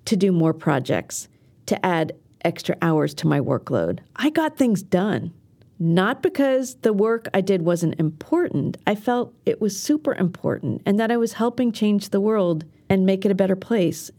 to 0.05 0.15
do 0.15 0.31
more 0.31 0.53
projects, 0.53 1.27
to 1.65 1.85
add 1.85 2.13
extra 2.45 2.77
hours 2.81 3.13
to 3.15 3.27
my 3.27 3.39
workload. 3.39 3.99
I 4.15 4.29
got 4.29 4.57
things 4.57 4.83
done. 4.83 5.33
Not 5.79 6.21
because 6.21 6.75
the 6.75 6.93
work 6.93 7.27
I 7.33 7.41
did 7.41 7.63
wasn't 7.63 7.99
important. 7.99 8.77
I 8.87 8.95
felt 8.95 9.33
it 9.45 9.59
was 9.59 9.77
super 9.77 10.13
important 10.15 10.81
and 10.85 10.97
that 10.99 11.11
I 11.11 11.17
was 11.17 11.33
helping 11.33 11.71
change 11.73 12.09
the 12.09 12.21
world 12.21 12.63
and 12.93 13.07
make 13.07 13.25
it 13.25 13.31
a 13.31 13.35
better 13.35 13.55
place. 13.55 14.11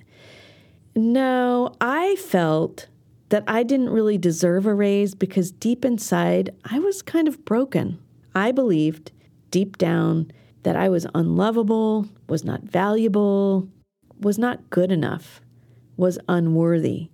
No, 0.97 1.73
I 1.81 2.17
felt 2.17 2.89
that 3.29 3.45
I 3.47 3.63
didn't 3.63 3.91
really 3.91 4.19
deserve 4.19 4.67
a 4.67 4.75
raise 4.75 5.15
because 5.15 5.53
deep 5.53 5.85
inside, 5.85 6.51
I 6.65 6.81
was 6.81 7.01
kind 7.01 7.29
of 7.29 7.45
broken. 7.45 8.01
I 8.35 8.51
believed 8.51 9.13
deep 9.53 9.79
down 9.79 10.33
that 10.65 10.75
I 10.75 10.89
was 10.89 11.07
unlovable, 11.15 12.09
was 12.29 12.43
not 12.43 12.65
valuable, 12.65 13.69
was 14.21 14.41
not 14.41 14.71
good 14.71 14.91
enough, 14.91 15.41
was 15.97 16.19
unworthy. 16.29 17.11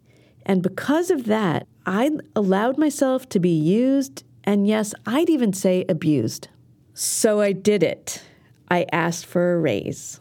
And 0.47 0.63
because 0.63 1.11
of 1.11 1.27
that, 1.27 1.67
I 1.85 2.11
allowed 2.35 2.79
myself 2.79 3.29
to 3.29 3.39
be 3.39 3.51
used, 3.51 4.25
and 4.45 4.67
yes, 4.67 4.95
I'd 5.05 5.29
even 5.29 5.53
say 5.53 5.85
abused. 5.91 6.49
So 6.95 7.43
I 7.43 7.53
did 7.53 7.83
it. 7.83 8.23
I 8.71 8.87
asked 8.93 9.27
for 9.27 9.53
a 9.53 9.61
raise. 9.61 10.21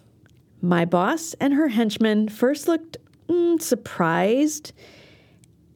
My 0.61 0.85
boss 0.85 1.33
and 1.39 1.53
her 1.53 1.69
henchmen 1.69 2.29
first 2.29 2.67
looked 2.67 2.97
mm, 3.27 3.61
surprised 3.61 4.73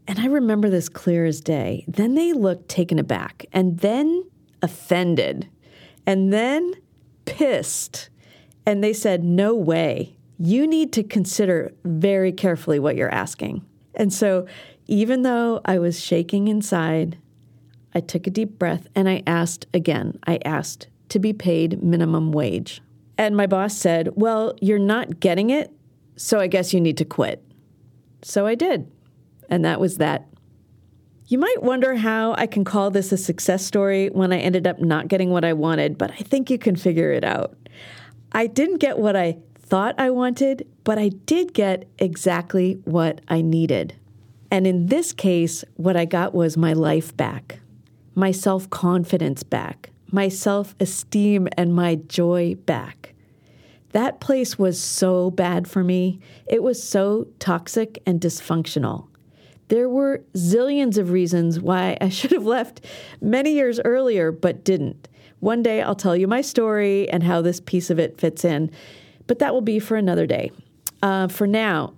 and 0.07 0.19
I 0.19 0.25
remember 0.25 0.69
this 0.69 0.89
clear 0.89 1.25
as 1.25 1.41
day. 1.41 1.85
Then 1.87 2.15
they 2.15 2.33
looked 2.33 2.69
taken 2.69 2.99
aback, 2.99 3.45
and 3.53 3.79
then 3.79 4.23
offended, 4.61 5.49
and 6.05 6.33
then 6.33 6.73
pissed. 7.25 8.09
And 8.65 8.83
they 8.83 8.93
said, 8.93 9.23
No 9.23 9.55
way. 9.55 10.15
You 10.37 10.67
need 10.67 10.91
to 10.93 11.03
consider 11.03 11.73
very 11.85 12.31
carefully 12.31 12.79
what 12.79 12.95
you're 12.95 13.13
asking. 13.13 13.65
And 13.95 14.11
so, 14.11 14.45
even 14.87 15.21
though 15.21 15.61
I 15.63 15.79
was 15.79 16.01
shaking 16.01 16.47
inside, 16.47 17.17
I 17.95 18.01
took 18.01 18.27
a 18.27 18.31
deep 18.31 18.57
breath 18.59 18.87
and 18.95 19.07
I 19.07 19.23
asked 19.25 19.67
again. 19.73 20.19
I 20.25 20.39
asked 20.43 20.87
to 21.09 21.19
be 21.19 21.31
paid 21.31 21.81
minimum 21.81 22.31
wage. 22.31 22.81
And 23.17 23.35
my 23.35 23.47
boss 23.47 23.77
said, 23.77 24.09
Well, 24.15 24.55
you're 24.61 24.79
not 24.79 25.19
getting 25.19 25.49
it, 25.49 25.71
so 26.15 26.39
I 26.39 26.47
guess 26.47 26.73
you 26.73 26.81
need 26.81 26.97
to 26.97 27.05
quit. 27.05 27.43
So 28.21 28.45
I 28.45 28.55
did. 28.55 28.91
And 29.49 29.63
that 29.65 29.79
was 29.79 29.97
that. 29.97 30.27
You 31.27 31.37
might 31.37 31.63
wonder 31.63 31.95
how 31.95 32.33
I 32.33 32.47
can 32.47 32.63
call 32.63 32.91
this 32.91 33.11
a 33.11 33.17
success 33.17 33.65
story 33.65 34.09
when 34.09 34.33
I 34.33 34.39
ended 34.39 34.67
up 34.67 34.79
not 34.79 35.07
getting 35.07 35.29
what 35.29 35.45
I 35.45 35.53
wanted, 35.53 35.97
but 35.97 36.11
I 36.11 36.17
think 36.17 36.49
you 36.49 36.57
can 36.57 36.75
figure 36.75 37.11
it 37.11 37.23
out. 37.23 37.55
I 38.31 38.47
didn't 38.47 38.79
get 38.79 38.97
what 38.97 39.15
I 39.15 39.37
thought 39.57 39.95
I 39.97 40.09
wanted, 40.09 40.67
but 40.83 40.97
I 40.97 41.09
did 41.09 41.53
get 41.53 41.87
exactly 41.97 42.73
what 42.83 43.21
I 43.27 43.41
needed. 43.41 43.95
And 44.51 44.67
in 44.67 44.87
this 44.87 45.13
case, 45.13 45.63
what 45.75 45.95
I 45.95 46.05
got 46.05 46.33
was 46.33 46.57
my 46.57 46.73
life 46.73 47.15
back, 47.15 47.59
my 48.15 48.31
self 48.31 48.69
confidence 48.69 49.43
back, 49.43 49.89
my 50.13 50.29
self 50.29 50.75
esteem, 50.79 51.47
and 51.57 51.75
my 51.75 51.95
joy 51.95 52.55
back. 52.65 53.13
That 53.91 54.19
place 54.21 54.57
was 54.57 54.79
so 54.79 55.31
bad 55.31 55.67
for 55.67 55.83
me. 55.83 56.19
It 56.45 56.63
was 56.63 56.81
so 56.81 57.27
toxic 57.39 58.01
and 58.05 58.21
dysfunctional. 58.21 59.07
There 59.69 59.89
were 59.89 60.23
zillions 60.35 60.97
of 60.97 61.09
reasons 61.09 61.59
why 61.59 61.97
I 61.99 62.09
should 62.09 62.31
have 62.31 62.45
left 62.45 62.85
many 63.21 63.53
years 63.53 63.79
earlier, 63.83 64.31
but 64.31 64.63
didn't. 64.63 65.07
One 65.39 65.63
day 65.63 65.81
I'll 65.81 65.95
tell 65.95 66.15
you 66.15 66.27
my 66.27 66.41
story 66.41 67.09
and 67.09 67.23
how 67.23 67.41
this 67.41 67.59
piece 67.59 67.89
of 67.89 67.99
it 67.99 68.19
fits 68.19 68.45
in, 68.45 68.71
but 69.25 69.39
that 69.39 69.53
will 69.53 69.61
be 69.61 69.79
for 69.79 69.97
another 69.97 70.27
day. 70.27 70.51
Uh, 71.01 71.27
for 71.27 71.47
now, 71.47 71.95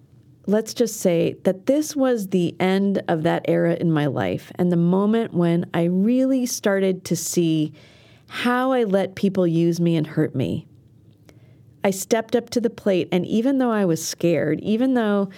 let's 0.48 0.74
just 0.74 1.02
say 1.02 1.36
that 1.44 1.66
this 1.66 1.96
was 1.96 2.30
the 2.30 2.56
end 2.62 3.04
of 3.10 3.24
that 3.24 3.46
era 3.48 3.76
in 3.76 3.92
my 3.92 4.06
life 4.06 4.52
and 4.56 4.72
the 4.72 4.78
moment 4.78 5.34
when 5.34 5.70
I 5.74 5.84
really 5.84 6.46
started 6.46 7.04
to 7.06 7.16
see 7.16 7.74
how 8.28 8.72
I 8.72 8.84
let 8.84 9.16
people 9.16 9.48
use 9.48 9.80
me 9.80 9.96
and 9.96 10.08
hurt 10.08 10.36
me. 10.36 10.68
I 11.84 11.92
stepped 11.92 12.36
up 12.36 12.50
to 12.52 12.62
the 12.62 12.70
plate, 12.70 13.08
and 13.12 13.26
even 13.26 13.60
though 13.60 13.72
I 13.72 13.86
was 13.86 14.06
scared, 14.06 14.60
even 14.62 14.96
though 14.96 15.30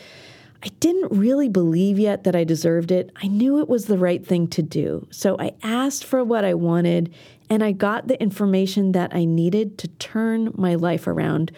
I 0.64 0.70
didn't 0.80 1.12
really 1.12 1.50
believe 1.50 2.00
yet 2.00 2.24
that 2.24 2.36
I 2.36 2.44
deserved 2.44 2.92
it. 2.92 3.12
I 3.16 3.28
knew 3.28 3.60
it 3.60 3.70
was 3.70 3.86
the 3.86 3.98
right 3.98 4.26
thing 4.26 4.48
to 4.50 4.64
do. 4.64 5.08
So 5.12 5.38
I 5.40 5.54
asked 5.62 6.04
for 6.04 6.24
what 6.24 6.44
I 6.44 6.56
wanted 6.56 7.14
and 7.50 7.64
I 7.64 7.72
got 7.72 8.08
the 8.08 8.22
information 8.22 8.92
that 8.94 9.16
I 9.16 9.24
needed 9.24 9.78
to 9.80 9.88
turn 9.88 10.52
my 10.56 10.76
life 10.76 11.08
around, 11.08 11.52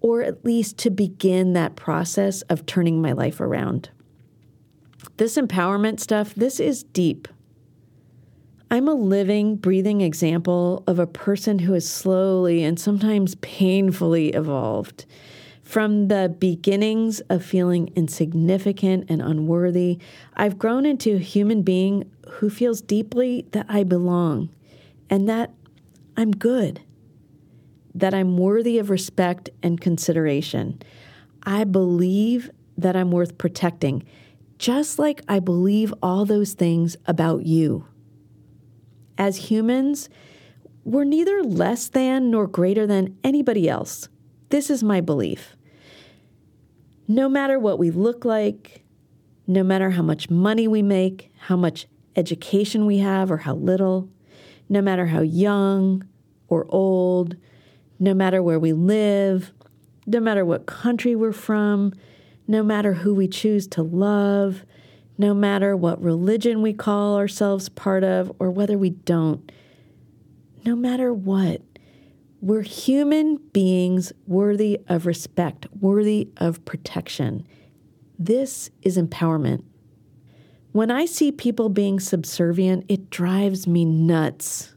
or 0.00 0.22
at 0.22 0.44
least 0.44 0.78
to 0.78 0.90
begin 0.90 1.52
that 1.52 1.76
process 1.76 2.42
of 2.42 2.64
turning 2.64 3.02
my 3.02 3.12
life 3.12 3.40
around. 3.40 3.90
This 5.16 5.36
empowerment 5.36 6.00
stuff, 6.00 6.34
this 6.34 6.60
is 6.60 6.84
deep. 6.84 7.28
I'm 8.68 8.88
a 8.88 8.94
living, 8.94 9.54
breathing 9.54 10.00
example 10.00 10.82
of 10.88 10.98
a 10.98 11.06
person 11.06 11.60
who 11.60 11.74
has 11.74 11.88
slowly 11.88 12.64
and 12.64 12.80
sometimes 12.80 13.36
painfully 13.36 14.30
evolved. 14.30 15.06
From 15.62 16.08
the 16.08 16.34
beginnings 16.36 17.20
of 17.30 17.44
feeling 17.44 17.92
insignificant 17.94 19.08
and 19.08 19.22
unworthy, 19.22 19.98
I've 20.34 20.58
grown 20.58 20.84
into 20.84 21.14
a 21.14 21.20
human 21.20 21.62
being 21.62 22.10
who 22.28 22.50
feels 22.50 22.80
deeply 22.80 23.46
that 23.52 23.66
I 23.68 23.84
belong 23.84 24.48
and 25.08 25.28
that 25.28 25.54
I'm 26.16 26.32
good, 26.32 26.80
that 27.94 28.14
I'm 28.14 28.36
worthy 28.36 28.78
of 28.78 28.90
respect 28.90 29.48
and 29.62 29.80
consideration. 29.80 30.82
I 31.44 31.62
believe 31.62 32.50
that 32.76 32.96
I'm 32.96 33.12
worth 33.12 33.38
protecting, 33.38 34.02
just 34.58 34.98
like 34.98 35.22
I 35.28 35.38
believe 35.38 35.94
all 36.02 36.24
those 36.24 36.54
things 36.54 36.96
about 37.06 37.46
you. 37.46 37.86
As 39.18 39.36
humans, 39.36 40.08
we're 40.84 41.04
neither 41.04 41.42
less 41.42 41.88
than 41.88 42.30
nor 42.30 42.46
greater 42.46 42.86
than 42.86 43.16
anybody 43.24 43.68
else. 43.68 44.08
This 44.50 44.70
is 44.70 44.84
my 44.84 45.00
belief. 45.00 45.56
No 47.08 47.28
matter 47.28 47.58
what 47.58 47.78
we 47.78 47.90
look 47.90 48.24
like, 48.24 48.84
no 49.46 49.62
matter 49.62 49.90
how 49.90 50.02
much 50.02 50.28
money 50.28 50.68
we 50.68 50.82
make, 50.82 51.32
how 51.38 51.56
much 51.56 51.86
education 52.16 52.86
we 52.86 52.98
have 52.98 53.30
or 53.30 53.38
how 53.38 53.54
little, 53.54 54.08
no 54.68 54.80
matter 54.80 55.06
how 55.06 55.20
young 55.20 56.06
or 56.48 56.66
old, 56.68 57.36
no 57.98 58.14
matter 58.14 58.42
where 58.42 58.58
we 58.58 58.72
live, 58.72 59.52
no 60.06 60.20
matter 60.20 60.44
what 60.44 60.66
country 60.66 61.14
we're 61.14 61.32
from, 61.32 61.92
no 62.46 62.62
matter 62.62 62.92
who 62.94 63.14
we 63.14 63.28
choose 63.28 63.66
to 63.66 63.82
love, 63.82 64.64
no 65.18 65.32
matter 65.32 65.76
what 65.76 66.02
religion 66.02 66.62
we 66.62 66.72
call 66.72 67.16
ourselves 67.16 67.68
part 67.68 68.04
of 68.04 68.32
or 68.38 68.50
whether 68.50 68.76
we 68.76 68.90
don't, 68.90 69.50
no 70.64 70.76
matter 70.76 71.12
what, 71.12 71.62
we're 72.40 72.62
human 72.62 73.36
beings 73.52 74.12
worthy 74.26 74.80
of 74.88 75.06
respect, 75.06 75.66
worthy 75.80 76.28
of 76.36 76.64
protection. 76.64 77.46
This 78.18 78.70
is 78.82 78.98
empowerment. 78.98 79.64
When 80.72 80.90
I 80.90 81.06
see 81.06 81.32
people 81.32 81.70
being 81.70 81.98
subservient, 82.00 82.84
it 82.88 83.08
drives 83.08 83.66
me 83.66 83.84
nuts. 83.84 84.74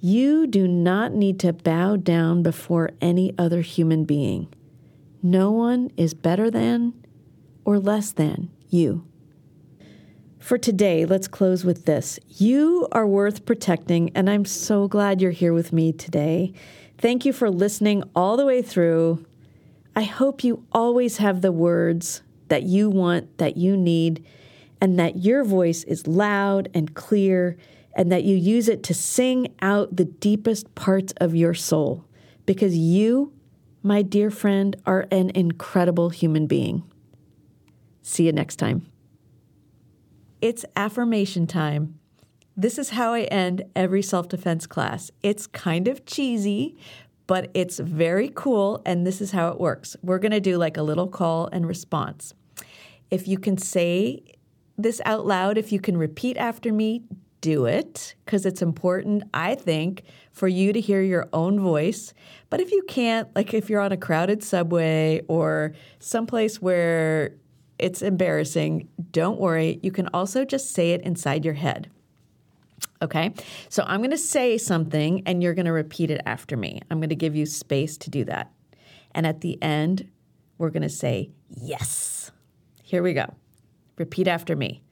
You 0.00 0.46
do 0.46 0.66
not 0.66 1.12
need 1.12 1.38
to 1.40 1.52
bow 1.52 1.96
down 1.96 2.42
before 2.42 2.90
any 3.00 3.34
other 3.38 3.60
human 3.60 4.04
being. 4.04 4.52
No 5.22 5.50
one 5.50 5.90
is 5.96 6.14
better 6.14 6.50
than 6.50 6.94
or 7.64 7.78
less 7.78 8.12
than 8.12 8.50
you. 8.68 9.06
For 10.38 10.56
today, 10.56 11.04
let's 11.04 11.26
close 11.26 11.64
with 11.64 11.84
this. 11.84 12.18
You 12.28 12.86
are 12.92 13.06
worth 13.06 13.44
protecting, 13.44 14.10
and 14.14 14.30
I'm 14.30 14.44
so 14.44 14.86
glad 14.86 15.20
you're 15.20 15.32
here 15.32 15.52
with 15.52 15.72
me 15.72 15.92
today. 15.92 16.52
Thank 16.96 17.24
you 17.24 17.32
for 17.32 17.50
listening 17.50 18.04
all 18.14 18.36
the 18.36 18.46
way 18.46 18.62
through. 18.62 19.26
I 19.96 20.02
hope 20.02 20.44
you 20.44 20.64
always 20.70 21.16
have 21.16 21.40
the 21.40 21.52
words 21.52 22.22
that 22.48 22.62
you 22.62 22.88
want, 22.88 23.38
that 23.38 23.56
you 23.56 23.76
need, 23.76 24.24
and 24.80 24.98
that 24.98 25.16
your 25.16 25.42
voice 25.42 25.82
is 25.84 26.06
loud 26.06 26.68
and 26.72 26.94
clear, 26.94 27.56
and 27.94 28.12
that 28.12 28.22
you 28.22 28.36
use 28.36 28.68
it 28.68 28.84
to 28.84 28.94
sing 28.94 29.52
out 29.60 29.96
the 29.96 30.04
deepest 30.04 30.72
parts 30.76 31.12
of 31.20 31.34
your 31.34 31.52
soul. 31.52 32.04
Because 32.46 32.76
you, 32.76 33.32
my 33.82 34.02
dear 34.02 34.30
friend, 34.30 34.76
are 34.86 35.08
an 35.10 35.30
incredible 35.30 36.10
human 36.10 36.46
being. 36.46 36.84
See 38.02 38.24
you 38.24 38.32
next 38.32 38.56
time. 38.56 38.86
It's 40.40 40.64
affirmation 40.76 41.46
time. 41.46 41.98
This 42.56 42.78
is 42.78 42.90
how 42.90 43.12
I 43.12 43.22
end 43.22 43.64
every 43.74 44.02
self 44.02 44.28
defense 44.28 44.66
class. 44.66 45.10
It's 45.22 45.46
kind 45.46 45.88
of 45.88 46.06
cheesy, 46.06 46.76
but 47.26 47.50
it's 47.54 47.78
very 47.78 48.30
cool. 48.34 48.82
And 48.84 49.06
this 49.06 49.20
is 49.20 49.32
how 49.32 49.48
it 49.48 49.60
works. 49.60 49.96
We're 50.02 50.18
to 50.18 50.40
do 50.40 50.56
like 50.56 50.76
a 50.76 50.82
little 50.82 51.08
call 51.08 51.48
and 51.52 51.66
response. 51.66 52.34
If 53.10 53.26
you 53.26 53.38
can 53.38 53.58
say 53.58 54.22
this 54.76 55.00
out 55.04 55.26
loud, 55.26 55.58
if 55.58 55.72
you 55.72 55.80
can 55.80 55.96
repeat 55.96 56.36
after 56.36 56.72
me, 56.72 57.02
do 57.40 57.66
it 57.66 58.14
because 58.24 58.46
it's 58.46 58.62
important, 58.62 59.22
I 59.32 59.54
think, 59.54 60.02
for 60.32 60.48
you 60.48 60.72
to 60.72 60.80
hear 60.80 61.02
your 61.02 61.28
own 61.32 61.60
voice. 61.60 62.12
But 62.50 62.60
if 62.60 62.70
you 62.70 62.82
can't, 62.88 63.28
like 63.34 63.54
if 63.54 63.70
you're 63.70 63.80
on 63.80 63.92
a 63.92 63.96
crowded 63.96 64.42
subway 64.42 65.22
or 65.28 65.74
someplace 66.00 66.60
where 66.60 67.34
it's 67.78 68.02
embarrassing. 68.02 68.88
Don't 69.10 69.40
worry. 69.40 69.78
You 69.82 69.92
can 69.92 70.08
also 70.12 70.44
just 70.44 70.72
say 70.72 70.92
it 70.92 71.02
inside 71.02 71.44
your 71.44 71.54
head. 71.54 71.90
Okay. 73.00 73.32
So 73.68 73.84
I'm 73.86 74.00
going 74.00 74.10
to 74.10 74.18
say 74.18 74.58
something 74.58 75.22
and 75.26 75.42
you're 75.42 75.54
going 75.54 75.66
to 75.66 75.72
repeat 75.72 76.10
it 76.10 76.20
after 76.26 76.56
me. 76.56 76.80
I'm 76.90 76.98
going 76.98 77.10
to 77.10 77.16
give 77.16 77.36
you 77.36 77.46
space 77.46 77.96
to 77.98 78.10
do 78.10 78.24
that. 78.24 78.52
And 79.12 79.26
at 79.26 79.40
the 79.40 79.60
end, 79.62 80.08
we're 80.58 80.70
going 80.70 80.82
to 80.82 80.88
say 80.88 81.30
yes. 81.48 82.30
Here 82.82 83.02
we 83.02 83.14
go. 83.14 83.34
Repeat 83.96 84.28
after 84.28 84.56
me. 84.56 84.82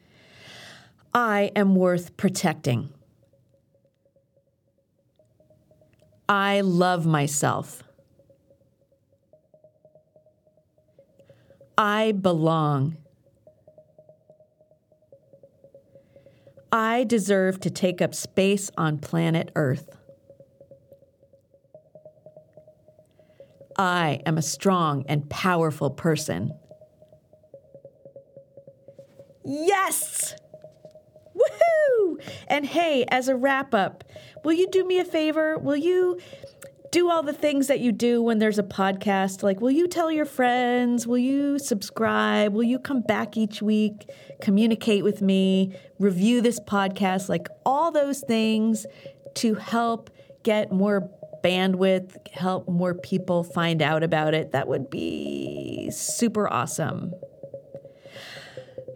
I 1.12 1.50
am 1.56 1.74
worth 1.74 2.16
protecting. 2.16 2.90
I 6.28 6.60
love 6.60 7.06
myself. 7.06 7.82
I 11.78 12.12
belong. 12.12 12.96
I 16.72 17.04
deserve 17.04 17.60
to 17.60 17.70
take 17.70 18.00
up 18.00 18.14
space 18.14 18.70
on 18.76 18.98
planet 18.98 19.50
Earth. 19.54 19.88
I 23.78 24.20
am 24.24 24.38
a 24.38 24.42
strong 24.42 25.04
and 25.08 25.28
powerful 25.28 25.90
person. 25.90 26.52
Yes! 29.44 30.34
Woohoo! 31.36 32.20
And 32.48 32.64
hey, 32.64 33.04
as 33.08 33.28
a 33.28 33.36
wrap 33.36 33.74
up, 33.74 34.02
will 34.44 34.54
you 34.54 34.68
do 34.70 34.84
me 34.84 34.98
a 34.98 35.04
favor? 35.04 35.58
Will 35.58 35.76
you 35.76 36.18
do 36.96 37.10
all 37.10 37.22
the 37.22 37.34
things 37.34 37.66
that 37.66 37.80
you 37.80 37.92
do 37.92 38.22
when 38.22 38.38
there's 38.38 38.58
a 38.58 38.62
podcast. 38.62 39.42
Like, 39.42 39.60
will 39.60 39.70
you 39.70 39.86
tell 39.86 40.10
your 40.10 40.24
friends? 40.24 41.06
Will 41.06 41.18
you 41.18 41.58
subscribe? 41.58 42.54
Will 42.54 42.62
you 42.62 42.78
come 42.78 43.02
back 43.02 43.36
each 43.36 43.60
week, 43.60 44.08
communicate 44.40 45.04
with 45.04 45.20
me, 45.20 45.76
review 45.98 46.40
this 46.40 46.58
podcast? 46.58 47.28
Like, 47.28 47.48
all 47.66 47.92
those 47.92 48.20
things 48.20 48.86
to 49.34 49.56
help 49.56 50.08
get 50.42 50.72
more 50.72 51.10
bandwidth, 51.44 52.16
help 52.28 52.66
more 52.66 52.94
people 52.94 53.44
find 53.44 53.82
out 53.82 54.02
about 54.02 54.32
it. 54.32 54.52
That 54.52 54.66
would 54.66 54.88
be 54.88 55.90
super 55.90 56.50
awesome. 56.50 57.12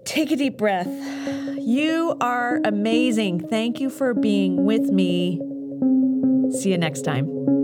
Take 0.07 0.31
a 0.31 0.37
deep 0.37 0.57
breath. 0.57 0.89
You 1.59 2.17
are 2.23 2.63
amazing. 2.65 3.47
Thank 3.49 3.79
you 3.79 3.91
for 3.91 4.15
being 4.15 4.65
with 4.65 4.87
me. 4.91 5.39
See 6.59 6.71
you 6.71 6.79
next 6.79 7.03
time. 7.03 7.60